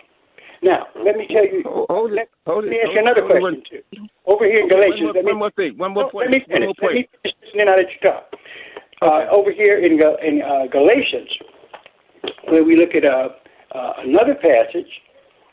[0.62, 1.62] Now, let me tell you.
[1.64, 2.30] hold it.
[2.46, 4.08] Hold let me ask you another question, too.
[4.26, 5.78] Over here in Galatians, One more, let me, one more thing.
[5.78, 6.32] One more point.
[6.32, 6.76] Let me One finish.
[6.80, 8.24] Let me finish, and then I'll let you talk.
[9.02, 11.28] Uh, over here in, in uh, Galatians,
[12.48, 13.28] where we look at uh,
[13.76, 14.88] uh, another passage,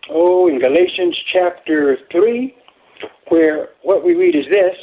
[0.10, 2.56] oh, in Galatians chapter 3,
[3.30, 4.78] where what we read is this.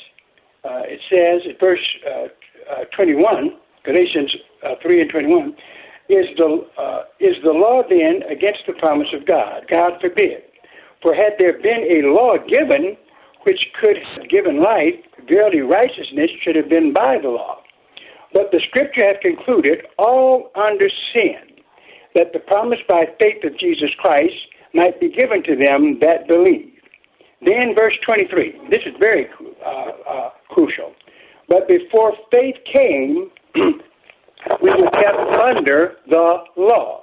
[0.64, 4.34] Uh, it says, at verse uh, uh, 21, Galatians
[4.64, 5.56] uh, 3 and 21,
[6.08, 9.66] is the, uh, is the law then against the promise of God?
[9.70, 10.42] God forbid.
[11.02, 12.96] For had there been a law given
[13.44, 14.94] which could have given life,
[15.28, 17.62] verily righteousness should have been by the law.
[18.32, 21.62] But the scripture hath concluded all under sin,
[22.14, 24.34] that the promise by faith of Jesus Christ
[24.74, 26.72] might be given to them that believe.
[27.42, 29.28] Then verse 23, this is very
[29.64, 30.92] uh, uh, crucial.
[31.48, 33.30] But before faith came,
[34.62, 37.02] we were kept under the law,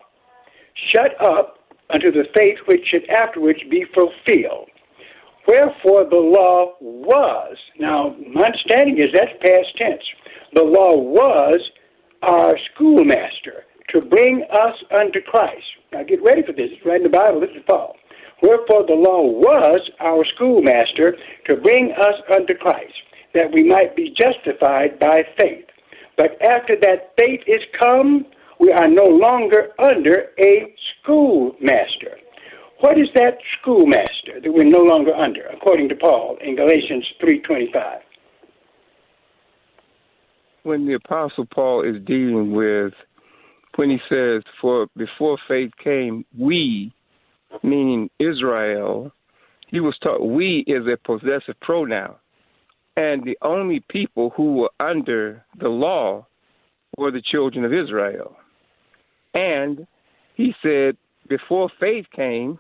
[0.94, 1.60] shut up
[1.94, 4.70] unto the faith which should afterwards be fulfilled.
[5.48, 10.02] Wherefore the law was, now my understanding is that's past tense.
[10.54, 11.60] The law was
[12.24, 15.66] our schoolmaster to bring us unto Christ.
[15.92, 16.70] Now get ready for this.
[16.72, 17.40] It's right in the Bible.
[17.40, 17.96] This is Paul.
[18.42, 21.16] Wherefore the law was our schoolmaster
[21.46, 22.94] to bring us unto Christ,
[23.34, 25.65] that we might be justified by faith.
[26.18, 28.26] But after that faith is come,
[28.60, 32.18] we are no longer under a schoolmaster.
[32.80, 38.00] What is that schoolmaster that we're no longer under, according to Paul in Galatians 3.25?
[40.64, 42.94] When the Apostle Paul is dealing with,
[43.76, 46.92] when he says, "For before faith came, we,"
[47.62, 49.12] meaning Israel,
[49.68, 52.16] he was taught we is a possessive pronoun.
[52.98, 56.26] And the only people who were under the law
[56.98, 58.36] were the children of Israel.
[59.34, 59.86] And
[60.36, 60.96] he said,
[61.28, 62.60] before faith came,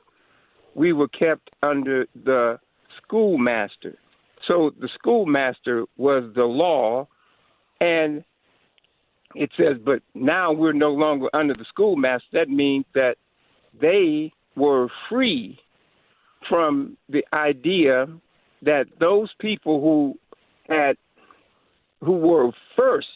[0.73, 2.59] we were kept under the
[2.97, 3.97] schoolmaster.
[4.45, 7.07] So the schoolmaster was the law,
[7.79, 8.23] and
[9.35, 12.27] it says, but now we're no longer under the schoolmaster.
[12.33, 13.15] That means that
[13.79, 15.59] they were free
[16.49, 18.07] from the idea
[18.61, 20.17] that those people who
[20.67, 20.97] had
[22.01, 23.07] who were first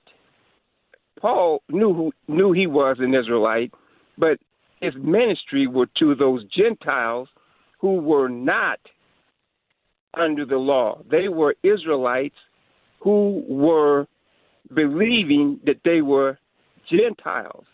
[1.20, 3.74] Paul knew who knew he was an Israelite,
[4.18, 4.38] but
[4.82, 7.28] his ministry were to those Gentiles
[7.80, 8.80] who were not
[10.14, 11.02] under the law.
[11.10, 12.36] They were Israelites
[13.02, 14.08] who were
[14.74, 16.38] believing that they were
[16.90, 17.66] Gentiles.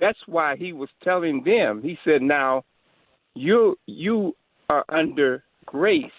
[0.00, 1.82] That's why he was telling them.
[1.82, 2.64] He said, "Now,
[3.34, 4.36] you you
[4.68, 6.12] are under grace,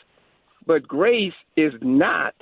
[0.65, 2.35] but grace is not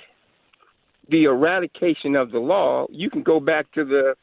[1.09, 2.87] the eradication of the law.
[2.89, 4.15] You can go back to the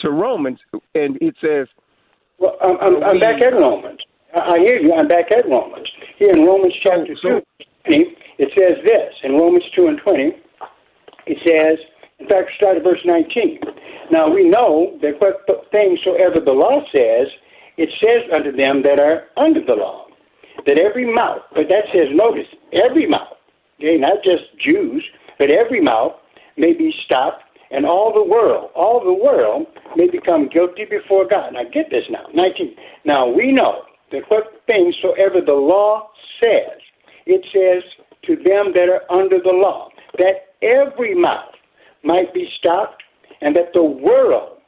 [0.00, 0.58] to Romans,
[0.94, 1.68] and it says."
[2.38, 4.00] Well, I'm, I'm, I'm back at Romans.
[4.34, 4.92] I hear you.
[4.92, 5.88] I'm back at Romans.
[6.18, 7.40] Here in Romans chapter so,
[7.88, 8.00] 2,
[8.38, 9.14] it says this.
[9.22, 10.32] In Romans 2 and 20,
[11.26, 11.78] it says,
[12.18, 13.60] in fact, start at verse 19.
[14.10, 17.28] Now we know that what things soever the law says,
[17.76, 20.06] it says unto them that are under the law,
[20.66, 23.38] that every mouth, but that says, notice, every mouth,
[23.78, 25.02] okay, not just Jews,
[25.38, 26.12] but every mouth
[26.56, 29.66] may be stopped, and all the world, all the world
[29.96, 31.54] may become guilty before God.
[31.54, 32.76] Now get this now, 19.
[33.04, 33.82] Now we know
[34.12, 36.10] that what things soever the law
[36.42, 36.80] says,
[37.26, 37.82] it says
[38.26, 41.54] to them that are under the law, that every mouth
[42.04, 43.02] might be stopped,
[43.40, 44.58] and that the world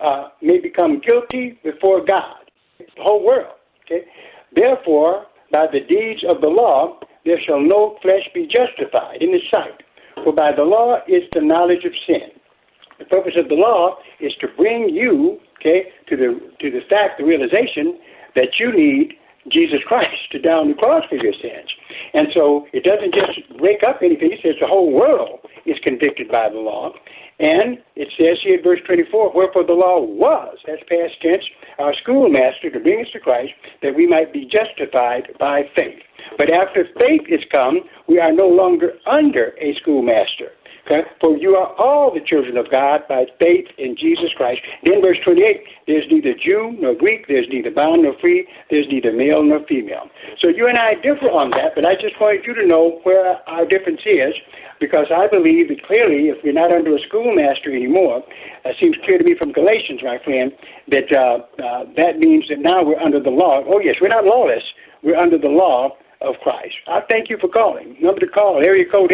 [0.00, 2.36] uh, may become guilty before God.
[2.78, 3.54] The whole world.
[3.84, 4.06] Okay.
[4.54, 9.42] Therefore, by the deeds of the law, there shall no flesh be justified in His
[9.52, 9.81] sight.
[10.24, 12.30] For by the law is the knowledge of sin.
[12.98, 17.18] The purpose of the law is to bring you, okay, to the to the fact,
[17.18, 17.98] the realization
[18.36, 19.14] that you need
[19.50, 21.68] Jesus Christ to on the cross for your sins.
[22.14, 24.30] And so it doesn't just break up anything.
[24.30, 26.92] It says the whole world is convicted by the law.
[27.40, 31.44] And it says here in verse 24, wherefore the law was, that's past tense,
[31.78, 33.52] our schoolmaster to bring us to Christ,
[33.82, 35.98] that we might be justified by faith.
[36.38, 40.52] But after faith is come, we are no longer under a schoolmaster.
[40.86, 41.02] Okay?
[41.20, 44.60] For you are all the children of God by faith in Jesus Christ.
[44.84, 49.12] Then verse 28, there's neither Jew nor Greek, there's neither bond nor free, there's neither
[49.12, 50.10] male nor female.
[50.42, 53.38] So you and I differ on that, but I just wanted you to know where
[53.48, 54.34] our difference is,
[54.80, 58.22] because I believe that clearly if we're not under a schoolmaster anymore,
[58.64, 60.50] it seems clear to me from Galatians, my friend,
[60.90, 63.62] that uh, uh, that means that now we're under the law.
[63.62, 64.62] Oh yes, we're not lawless,
[65.02, 66.74] we're under the law of Christ.
[66.86, 67.96] I thank you for calling.
[68.00, 69.12] Number to call, area code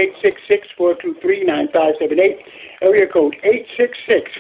[0.78, 2.42] 866-423-9578.
[2.82, 3.34] Area code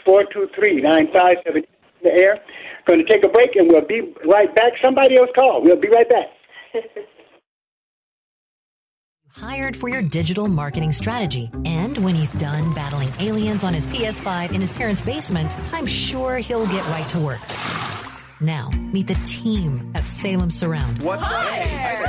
[0.06, 1.66] 866-423-9578.
[2.02, 2.38] The air.
[2.86, 4.72] Going to take a break and we'll be right back.
[4.84, 5.62] Somebody else call.
[5.62, 6.26] We'll be right back.
[9.38, 11.50] Hired for your digital marketing strategy.
[11.64, 16.38] And when he's done battling aliens on his PS5 in his parents' basement, I'm sure
[16.38, 17.40] he'll get right to work.
[18.40, 21.02] Now, meet the team at Salem Surround.
[21.02, 21.22] What's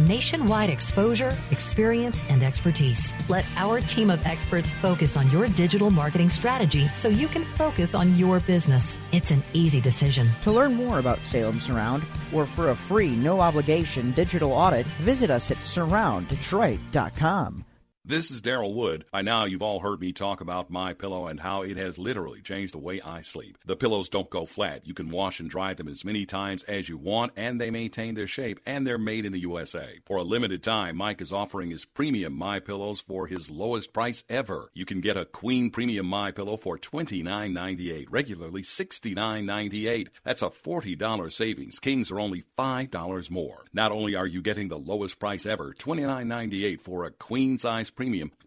[0.00, 3.12] Nationwide exposure, experience, and expertise.
[3.28, 7.94] Let our team of experts focus on your digital marketing strategy so you can focus
[7.94, 8.96] on your business.
[9.12, 10.26] It's an easy decision.
[10.44, 15.30] To learn more about Salem Surround or for a free, no obligation digital audit, visit
[15.30, 17.64] us at surrounddetroit.com.
[18.02, 19.04] This is Daryl Wood.
[19.12, 22.40] By now, you've all heard me talk about My Pillow and how it has literally
[22.40, 23.58] changed the way I sleep.
[23.66, 24.86] The pillows don't go flat.
[24.86, 28.14] You can wash and dry them as many times as you want, and they maintain
[28.14, 30.00] their shape, and they're made in the USA.
[30.06, 34.24] For a limited time, Mike is offering his premium My Pillows for his lowest price
[34.30, 34.70] ever.
[34.72, 40.08] You can get a Queen Premium My Pillow for $29.98, regularly $69.98.
[40.24, 41.78] That's a $40 savings.
[41.78, 43.66] Kings are only $5 more.
[43.74, 48.30] Not only are you getting the lowest price ever, $29.98 for a queen size premium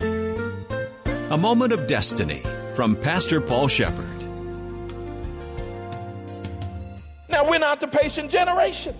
[0.00, 2.42] A moment of destiny
[2.74, 4.22] from Pastor Paul Sheppard.
[7.28, 8.96] Now, we're not the patient generation.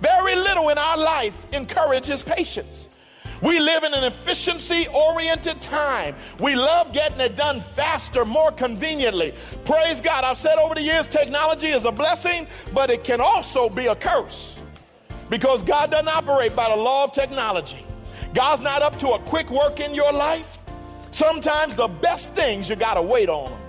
[0.00, 2.88] Very little in our life encourages patience.
[3.42, 6.14] We live in an efficiency oriented time.
[6.40, 9.34] We love getting it done faster, more conveniently.
[9.64, 10.24] Praise God.
[10.24, 13.96] I've said over the years, technology is a blessing, but it can also be a
[13.96, 14.56] curse
[15.30, 17.84] because God doesn't operate by the law of technology.
[18.34, 20.46] God's not up to a quick work in your life.
[21.12, 23.50] Sometimes the best things you got to wait on.
[23.50, 23.60] them.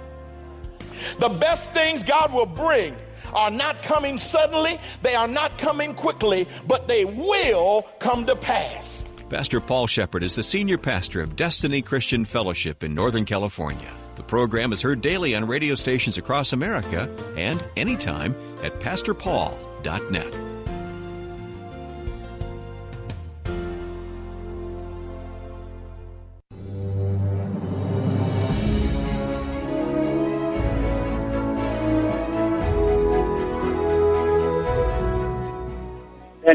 [1.19, 2.95] The best things God will bring
[3.33, 9.03] are not coming suddenly, they are not coming quickly, but they will come to pass.
[9.29, 13.91] Pastor Paul Sheppard is the senior pastor of Destiny Christian Fellowship in Northern California.
[14.15, 20.54] The program is heard daily on radio stations across America and anytime at pastorpaul.net.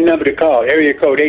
[0.01, 1.21] That number to call, area code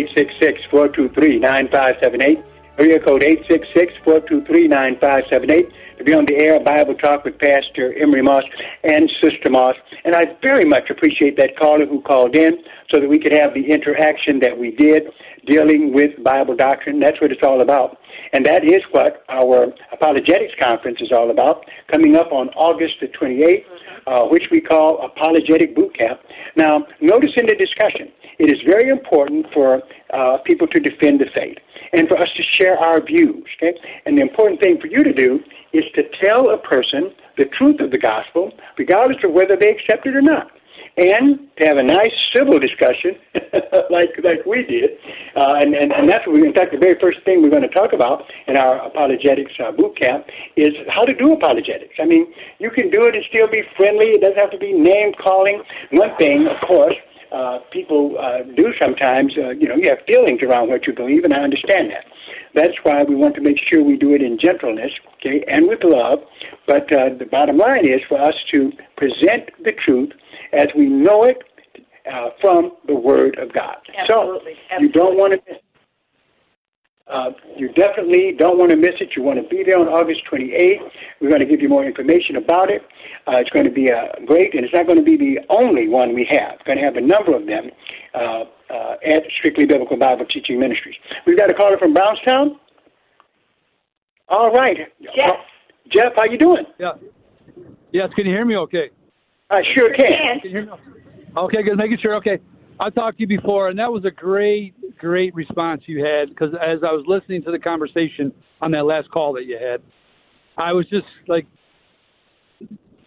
[0.72, 2.42] 866-423-9578,
[2.80, 8.44] area code 866-423-9578, to be on the air, Bible Talk with Pastor Emery Moss
[8.86, 9.76] and Sister Moss.
[10.06, 12.64] And I very much appreciate that caller who called in
[12.94, 15.04] so that we could have the interaction that we did
[15.48, 17.02] dealing with Bible doctrine.
[17.02, 17.98] That's what it's all about.
[18.32, 23.08] And that is what our apologetics conference is all about, coming up on August the
[23.08, 23.66] 28th,
[24.08, 26.22] uh, which we call Apologetic Boot Camp.
[26.56, 29.84] Now, notice in the discussion, it is very important for
[30.14, 31.58] uh, people to defend the faith
[31.94, 33.46] and for us to share our views.
[33.62, 33.78] Okay?
[34.06, 35.40] And the important thing for you to do
[35.74, 40.08] is to tell a person the truth of the gospel, regardless of whether they accept
[40.08, 40.50] it or not.
[40.98, 43.16] And to have a nice civil discussion,
[43.90, 44.90] like like we did,
[45.38, 47.64] uh, and, and and that's what we, in fact the very first thing we're going
[47.64, 50.26] to talk about in our apologetics uh, boot camp
[50.58, 51.96] is how to do apologetics.
[51.98, 54.20] I mean, you can do it and still be friendly.
[54.20, 55.64] It doesn't have to be name calling.
[55.92, 56.96] One thing, of course,
[57.32, 61.24] uh, people uh, do sometimes, uh, you know, you have feelings around what you believe,
[61.24, 62.06] and I understand that.
[62.54, 65.80] That's why we want to make sure we do it in gentleness, okay, and with
[65.84, 66.20] love.
[66.68, 70.12] But uh, the bottom line is for us to present the truth
[70.52, 71.38] as we know it
[72.12, 73.78] uh, from the Word of God.
[73.98, 74.54] Absolutely.
[74.70, 75.60] So you don't want to miss.
[77.12, 79.10] Uh, you definitely don't want to miss it.
[79.18, 80.80] You want to be there on August 28th.
[81.20, 82.82] We're going to give you more information about it.
[83.28, 85.90] Uh, it's going to be uh, great, and it's not going to be the only
[85.90, 86.60] one we have.
[86.60, 87.70] We're going to have a number of them
[88.16, 88.44] uh,
[88.74, 90.96] uh, at Strictly Biblical Bible Teaching Ministries.
[91.28, 92.58] We've got a caller from Brownstown.
[94.30, 94.78] All right.
[95.04, 95.36] Jeff.
[95.94, 96.64] Jeff, how you doing?
[96.80, 96.94] Yeah.
[97.92, 98.90] Yes, can you hear me okay?
[99.50, 100.40] I sure can.
[100.40, 100.72] Can you hear me?
[101.36, 101.78] Okay, good.
[101.78, 102.16] Making sure.
[102.16, 102.40] Okay.
[102.82, 106.50] I talked to you before, and that was a great, great response you had because
[106.56, 109.84] as I was listening to the conversation on that last call that you had,
[110.58, 111.46] I was just like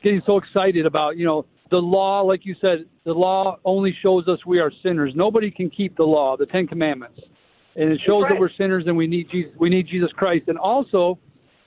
[0.01, 4.29] getting so excited about, you know, the law, like you said, the law only shows
[4.29, 5.13] us we are sinners.
[5.17, 7.19] Nobody can keep the law, the Ten Commandments,
[7.75, 9.53] and it shows that we're sinners and we need Jesus.
[9.59, 11.19] We need Jesus Christ, and also,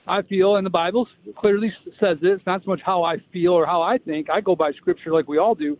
[0.06, 1.06] I feel, and the Bible
[1.36, 2.28] clearly says it.
[2.28, 4.30] It's not so much how I feel or how I think.
[4.30, 5.76] I go by Scripture like we all do.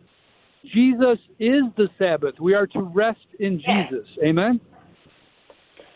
[0.64, 2.34] Jesus is the Sabbath.
[2.40, 4.06] We are to rest in Jesus.
[4.24, 4.61] Amen.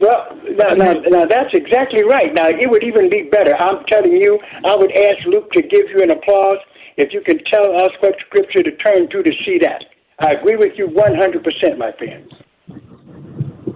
[0.00, 2.34] Well, now, now, now that's exactly right.
[2.34, 3.54] Now, it would even be better.
[3.56, 6.56] I'm telling you, I would ask Luke to give you an applause
[6.96, 9.84] if you can tell us what scripture to turn to to see that.
[10.18, 12.32] I agree with you 100%, my friend.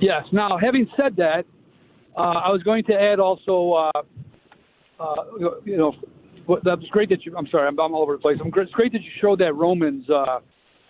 [0.00, 0.24] Yes.
[0.32, 1.44] Now, having said that,
[2.16, 4.02] uh, I was going to add also, uh,
[5.00, 5.14] uh,
[5.64, 5.94] you know,
[6.46, 7.36] what- that was great that you.
[7.36, 8.38] I'm sorry, I'm, I'm all over the place.
[8.40, 10.40] I'm, it's great that you showed that Romans uh,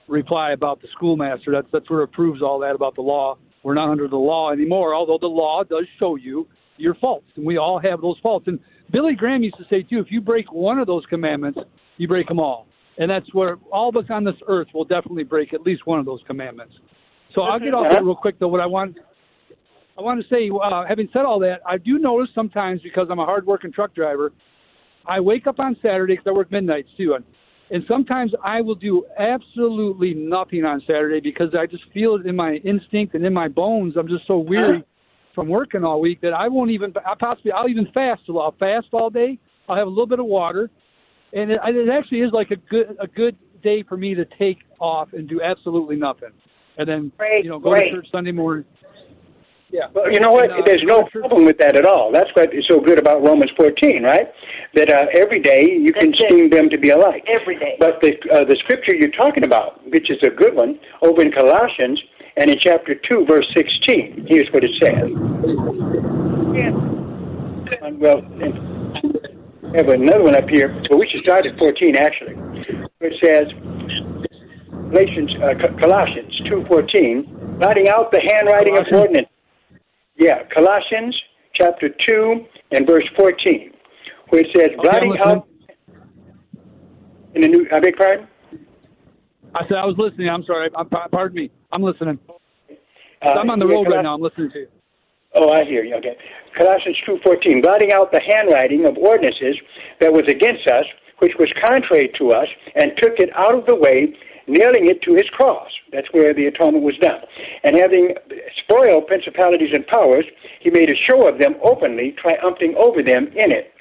[0.08, 1.50] reply about the schoolmaster.
[1.52, 3.38] That's that's where it proves all that about the law.
[3.62, 6.46] We're not under the law anymore, although the law does show you
[6.76, 8.46] your faults, and we all have those faults.
[8.46, 8.60] And
[8.92, 11.58] Billy Graham used to say too, if you break one of those commandments,
[11.96, 12.66] you break them all.
[12.98, 15.98] And that's where all of us on this earth will definitely break at least one
[15.98, 16.74] of those commandments.
[17.34, 18.48] So I'll get off that real quick though.
[18.48, 18.96] What I want,
[19.98, 23.18] I want to say, uh, having said all that, I do notice sometimes because I'm
[23.18, 24.32] a hard-working truck driver,
[25.06, 27.24] I wake up on Saturday because I work midnights too, and,
[27.70, 32.36] and sometimes I will do absolutely nothing on Saturday because I just feel it in
[32.36, 33.94] my instinct and in my bones.
[33.96, 34.84] I'm just so weary
[35.34, 36.92] from working all week that I won't even.
[37.04, 38.22] I possibly I'll even fast.
[38.26, 39.38] So I'll fast all day.
[39.68, 40.70] I'll have a little bit of water,
[41.32, 44.58] and it, it actually is like a good a good day for me to take
[44.78, 46.30] off and do absolutely nothing,
[46.78, 47.12] and then
[47.42, 47.90] you know go great.
[47.90, 48.64] to church Sunday morning.
[49.70, 49.86] Yeah.
[49.92, 50.50] Well, you know what?
[50.50, 52.12] And, uh, There's no problem with that at all.
[52.12, 54.28] That's what is so good about Romans 14, right?
[54.74, 57.24] That uh, every day you can esteem them to be alike.
[57.26, 57.76] Every day.
[57.80, 61.32] But the uh, the scripture you're talking about, which is a good one, over in
[61.32, 62.00] Colossians
[62.36, 65.08] and in chapter 2, verse 16, here's what it says.
[67.82, 68.20] Uh, Well,
[69.72, 70.68] I have another one up here.
[70.90, 72.36] Well, we should start at 14, actually.
[73.00, 73.46] It says,
[74.90, 79.28] Galatians, uh, Colossians 2.14, blotting out the handwriting of ordinance.
[80.18, 81.16] Yeah, Colossians
[81.54, 82.34] chapter 2
[82.72, 83.72] and verse 14,
[84.28, 85.46] where it says, blotting out
[87.34, 88.28] in the new, I beg your pardon?
[89.54, 90.28] I said I was listening.
[90.28, 90.70] I'm sorry.
[90.76, 91.50] I'm, pardon me.
[91.72, 92.18] I'm listening.
[93.24, 94.14] Uh, I'm on the road right now.
[94.14, 94.68] I'm listening to you.
[95.34, 95.96] Oh, I hear you.
[95.96, 96.16] Okay.
[96.56, 99.56] Colossians 2.14, blotting out the handwriting of ordinances
[100.00, 100.84] that was against us,
[101.18, 105.14] which was contrary to us, and took it out of the way, nailing it to
[105.14, 105.70] his cross.
[105.92, 107.20] That's where the atonement was done.
[107.64, 108.14] And having
[108.64, 110.24] spoiled principalities and powers,
[110.60, 113.72] he made a show of them openly, triumphing over them in it.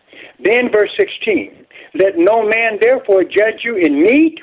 [0.43, 4.39] Then verse 16, let no man therefore judge you in meat,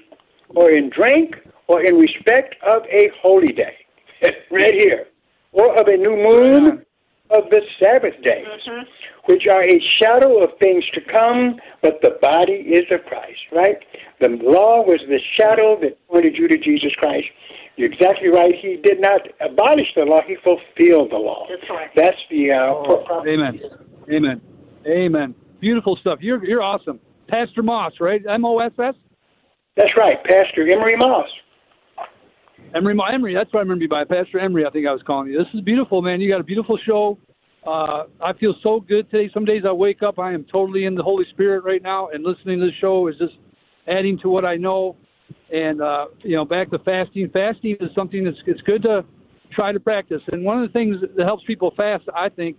[0.55, 3.77] or in drink, or in respect of a holy day.
[4.51, 5.07] right here.
[5.53, 6.85] Or of a new moon,
[7.33, 8.47] of the Sabbath days,
[9.27, 13.77] which are a shadow of things to come, but the body is of Christ, right?
[14.21, 17.27] The law was the shadow that pointed you to Jesus Christ.
[17.77, 18.53] You're exactly right.
[18.61, 21.47] He did not abolish the law, he fulfilled the law.
[21.49, 21.91] That's right.
[21.97, 23.61] That's the uh, pro- Amen.
[24.13, 24.41] Amen.
[24.87, 25.35] Amen.
[25.61, 26.19] Beautiful stuff.
[26.21, 28.21] You're you're awesome, Pastor Moss, right?
[28.29, 28.95] M O S S.
[29.77, 31.29] That's right, Pastor Emery Moss.
[32.75, 33.35] Emery, Emery.
[33.35, 34.65] That's what I remember you by, Pastor Emery.
[34.67, 35.39] I think I was calling you.
[35.39, 36.21] This is beautiful, man.
[36.21, 37.19] You got a beautiful show.
[37.67, 39.31] Uh, I feel so good today.
[39.33, 42.25] Some days I wake up, I am totally in the Holy Spirit right now, and
[42.25, 43.35] listening to the show is just
[43.87, 44.97] adding to what I know.
[45.53, 47.29] And uh, you know, back to fasting.
[47.33, 49.05] Fasting is something that's it's good to
[49.55, 50.21] try to practice.
[50.33, 52.57] And one of the things that helps people fast, I think,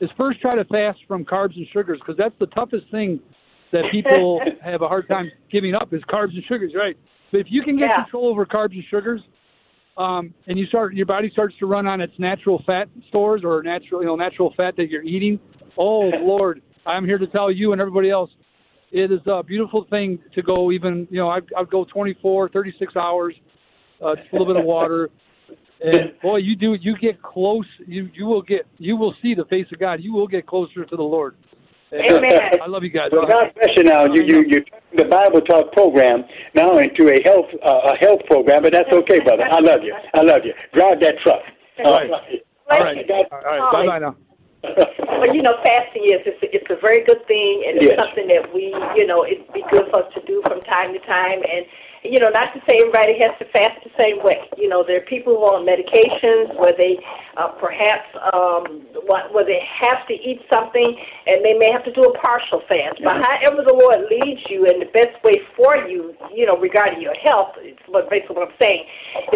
[0.00, 3.20] is first try to fast from carbs and sugars because that's the toughest thing
[3.72, 6.96] that people have a hard time giving up is carbs and sugars, right?
[7.32, 8.02] But if you can get Yeah.
[8.04, 9.20] control over carbs and sugars,
[9.98, 13.62] um, and you start your body starts to run on its natural fat stores or
[13.62, 15.40] natural you know natural fat that you're eating.
[15.78, 18.30] Oh Lord, I'm here to tell you and everybody else,
[18.92, 22.96] it is a beautiful thing to go even you know I'd, I'd go 24, 36
[22.96, 23.34] hours,
[24.04, 25.10] uh, just a little bit of water,
[25.80, 27.66] and boy, you do you get close.
[27.86, 30.00] You you will get you will see the face of God.
[30.02, 31.36] You will get closer to the Lord.
[31.98, 32.60] And, Amen.
[32.62, 33.08] I love you guys.
[33.12, 33.84] Well, God bless you.
[33.84, 36.24] Now you you you turned the Bible Talk program
[36.54, 39.44] now into a health uh, a health program, but that's okay, brother.
[39.44, 39.94] I love you.
[40.14, 40.52] I love you.
[40.74, 41.40] Drive that truck.
[41.84, 42.10] All right.
[42.70, 43.06] All right.
[43.08, 43.72] God- All right.
[43.72, 44.16] Bye bye now.
[44.64, 47.96] Well, you know, fasting is it's, it's a very good thing, and it's Yes.
[48.02, 50.98] something that we, you know, it'd be good for us to do from time to
[51.06, 51.38] time.
[51.46, 51.62] And
[52.10, 54.38] you know, not to say everybody has to fast the same way.
[54.56, 56.98] You know, there are people who are on medications where they
[57.36, 60.88] uh, perhaps um, where they have to eat something,
[61.26, 63.02] and they may have to do a partial fast.
[63.04, 67.00] But however the Lord leads you, and the best way for you, you know, regarding
[67.02, 68.82] your health, is what basically what I'm saying,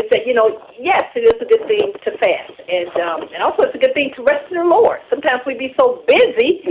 [0.01, 3.43] is that you know, yes, it is a good thing to fast, and um, and
[3.43, 5.05] also it's a good thing to rest in the Lord.
[5.11, 6.65] Sometimes we be so busy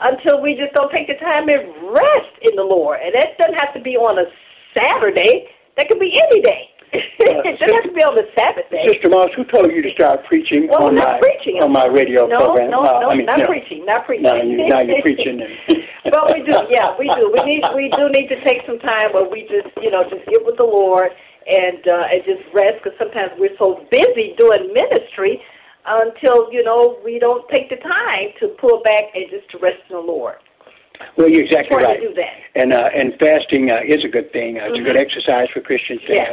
[0.00, 3.58] until we just don't take the time and rest in the Lord, and that doesn't
[3.58, 4.26] have to be on a
[4.78, 5.48] Saturday.
[5.76, 6.70] That could be any day.
[6.94, 8.80] it doesn't have to be on the Sabbath day.
[8.88, 11.60] Sister Moss, who told you to start preaching Well, on not my preaching.
[11.60, 12.70] on my radio no, program?
[12.70, 14.24] No, Uh, no, I mean, not know, preaching, not preaching.
[14.24, 15.40] Now you now you're preaching.
[16.08, 16.56] Well, we do.
[16.72, 17.28] Yeah, we do.
[17.28, 20.24] We need we do need to take some time where we just you know just
[20.24, 21.12] get with the Lord
[21.44, 25.42] and uh, and just rest because sometimes we're so busy doing ministry
[25.84, 29.84] until you know we don't take the time to pull back and just to rest
[29.90, 30.36] in the Lord.
[31.16, 32.00] Well, you're exactly Try right.
[32.00, 32.34] to do that.
[32.54, 34.58] And uh, and fasting uh, is a good thing.
[34.58, 35.00] Uh, it's a good Mhm.
[35.06, 36.28] exercise for Christians to Yes.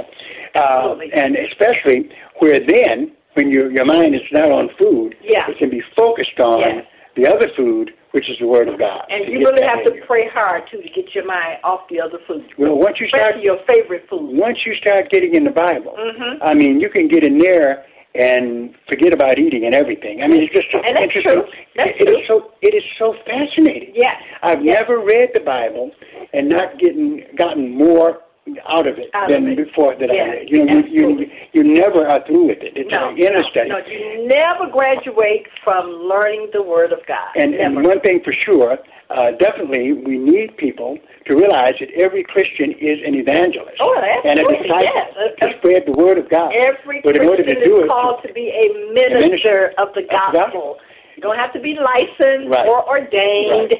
[0.55, 2.09] have, uh, and especially
[2.39, 5.49] where then when your your mind is not on food, Yeah.
[5.49, 6.85] it can be focused on Yes.
[7.15, 9.05] the other food, which is the Word of God.
[9.09, 12.17] And you really have to pray hard too to get your mind off the other
[12.27, 12.45] food.
[12.57, 14.37] Well, once you start your favorite food.
[14.37, 16.37] once you start getting in the Bible, Mhm.
[16.41, 17.85] I mean, you can get in there
[18.19, 20.21] and forget about eating and everything.
[20.23, 21.43] I mean, it's just so And that's interesting.
[21.43, 21.51] true.
[21.75, 22.25] That's It is true.
[22.27, 23.91] so it is so fascinating.
[23.95, 24.15] Yes.
[24.41, 24.79] I've Yes.
[24.79, 25.91] never read the Bible
[26.33, 28.21] and not getting gotten more
[28.69, 29.57] out of it Out of than it.
[29.57, 30.49] before that Yes, I did.
[30.53, 32.77] You you, you you never are through with it.
[32.77, 33.69] It's No, an inner study.
[33.69, 37.33] no, you never graduate from learning the Word of God.
[37.41, 37.63] And, never.
[37.63, 38.77] and one thing for sure,
[39.09, 44.37] uh, definitely, we need people to realize that every Christian is an evangelist Oh, and
[44.37, 45.09] a disciple yes.
[45.41, 46.53] to spread the word of God.
[46.53, 49.59] Every but in order Christian to do is it, called to be a minister, minister
[49.81, 50.77] of the of gospel.
[51.17, 52.69] You don't have to be licensed Right.
[52.69, 53.73] or ordained.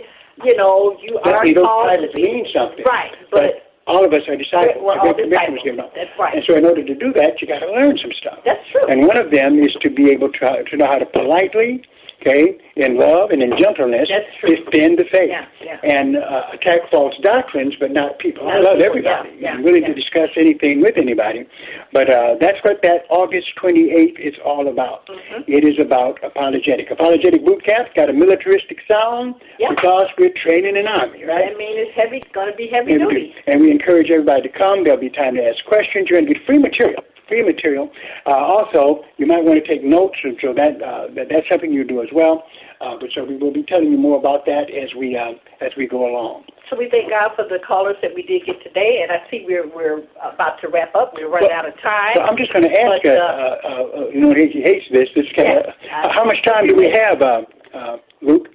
[0.43, 1.88] You know, you are called.
[1.93, 2.84] titles mean something.
[2.89, 4.81] Right, but all of us are disciples.
[4.81, 5.63] We're The all Great Commission was disciples.
[5.63, 5.91] given us.
[5.95, 6.33] That's right.
[6.36, 8.39] And so, in order to do that, you got to learn some stuff.
[8.45, 8.86] That's true.
[8.89, 11.83] And one of them is to be able to, to know how to politely,
[12.22, 14.07] okay, in love and in gentleness,
[14.45, 15.80] defend the faith Yeah, yeah.
[15.84, 18.47] and uh, attack false doctrines, but not people.
[18.49, 19.30] I love people, everybody.
[19.39, 21.45] yeah, I'm willing to discuss anything with anybody,
[21.93, 25.07] but uh, that's what that August 28th is all about.
[25.07, 25.51] Mm-hmm.
[25.51, 26.91] It is about apologetic.
[26.91, 29.36] Apologetic boot camp got a militaristic sound
[29.70, 31.43] because we're training an army, right?
[31.53, 32.18] I mean, it's heavy.
[32.18, 33.34] It's going to be heavy And, duty.
[33.47, 34.84] and we encourage everybody to come.
[34.84, 36.07] There'll be time to ask questions.
[36.09, 37.03] You're going to get free material.
[37.28, 37.89] Free material.
[38.28, 41.71] Uh, also, you might want to take notes, and so that, uh, that that's something
[41.71, 42.43] you do as well.
[42.82, 45.32] Uh, but so we will be telling you more about that as we uh,
[45.65, 46.43] as we go along.
[46.69, 49.45] So we thank God for the callers that we did get today, and I see
[49.47, 51.13] we're we're about to wrap up.
[51.15, 52.13] We're running out of time.
[52.15, 53.01] So I'm just going to ask.
[53.03, 55.07] But, uh, uh, uh, uh, you know, he hates this.
[55.15, 55.65] This kind of.
[55.82, 56.07] Yes.
[56.15, 57.41] how much time do we have, uh,
[57.73, 58.49] uh, Luke?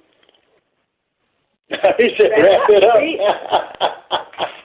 [1.69, 4.47] he said, "Wrap it up."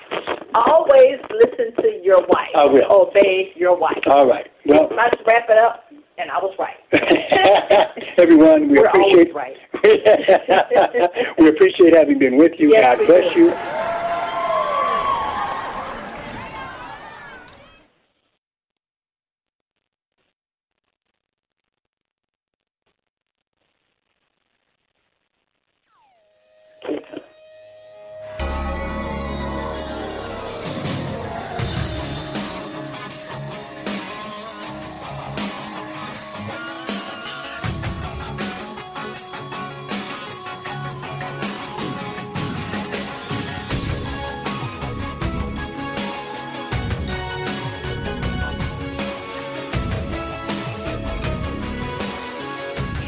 [0.55, 2.49] Always listen to your wife.
[2.57, 2.85] I will.
[2.91, 3.99] Obey your wife.
[4.09, 4.51] All right.
[4.65, 5.85] Well, Let's wrap it up,
[6.19, 6.77] and I was right.
[8.19, 9.57] everyone, we We're appreciate right.
[11.39, 12.71] we appreciate having been with you.
[12.73, 13.41] Yes, God bless do.
[13.41, 14.06] you.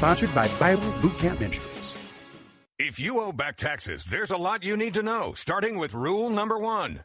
[0.08, 1.94] Sponsored by Bible Boot Camp Ministries.
[2.78, 6.30] If you owe back taxes, there's a lot you need to know, starting with rule
[6.30, 7.04] number one.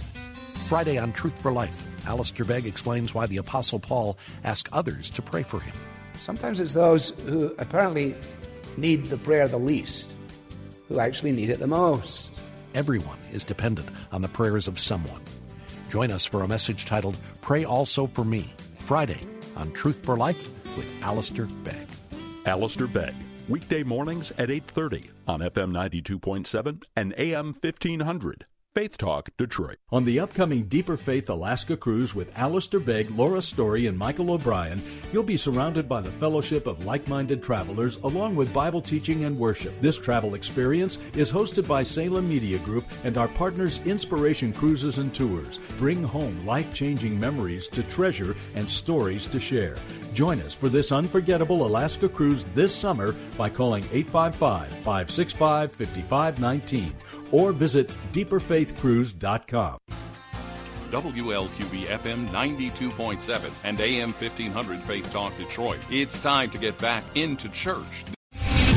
[0.71, 5.21] Friday on Truth for Life, Alistair Begg explains why the Apostle Paul asked others to
[5.21, 5.75] pray for him.
[6.13, 8.15] Sometimes it's those who apparently
[8.77, 10.13] need the prayer the least
[10.87, 12.31] who actually need it the most.
[12.73, 15.21] Everyone is dependent on the prayers of someone.
[15.89, 18.49] Join us for a message titled Pray Also for Me,
[18.79, 19.19] Friday
[19.57, 21.89] on Truth for Life with Alistair Begg.
[22.45, 23.13] Alistair Begg,
[23.49, 28.45] weekday mornings at 8:30 on FM 92.7 and AM 1500.
[28.73, 29.79] Faith Talk Detroit.
[29.91, 34.81] On the upcoming Deeper Faith Alaska cruise with Alistair Begg, Laura Story, and Michael O'Brien,
[35.11, 39.37] you'll be surrounded by the fellowship of like minded travelers along with Bible teaching and
[39.37, 39.73] worship.
[39.81, 45.13] This travel experience is hosted by Salem Media Group and our partners Inspiration Cruises and
[45.13, 45.57] Tours.
[45.77, 49.75] Bring home life changing memories to treasure and stories to share.
[50.13, 56.93] Join us for this unforgettable Alaska cruise this summer by calling 855 565 5519
[57.31, 59.77] or visit deeperfaithcruise.com.
[60.91, 65.79] WLQV FM 92.7 and AM 1500 Faith Talk Detroit.
[65.89, 68.03] It's time to get back into church.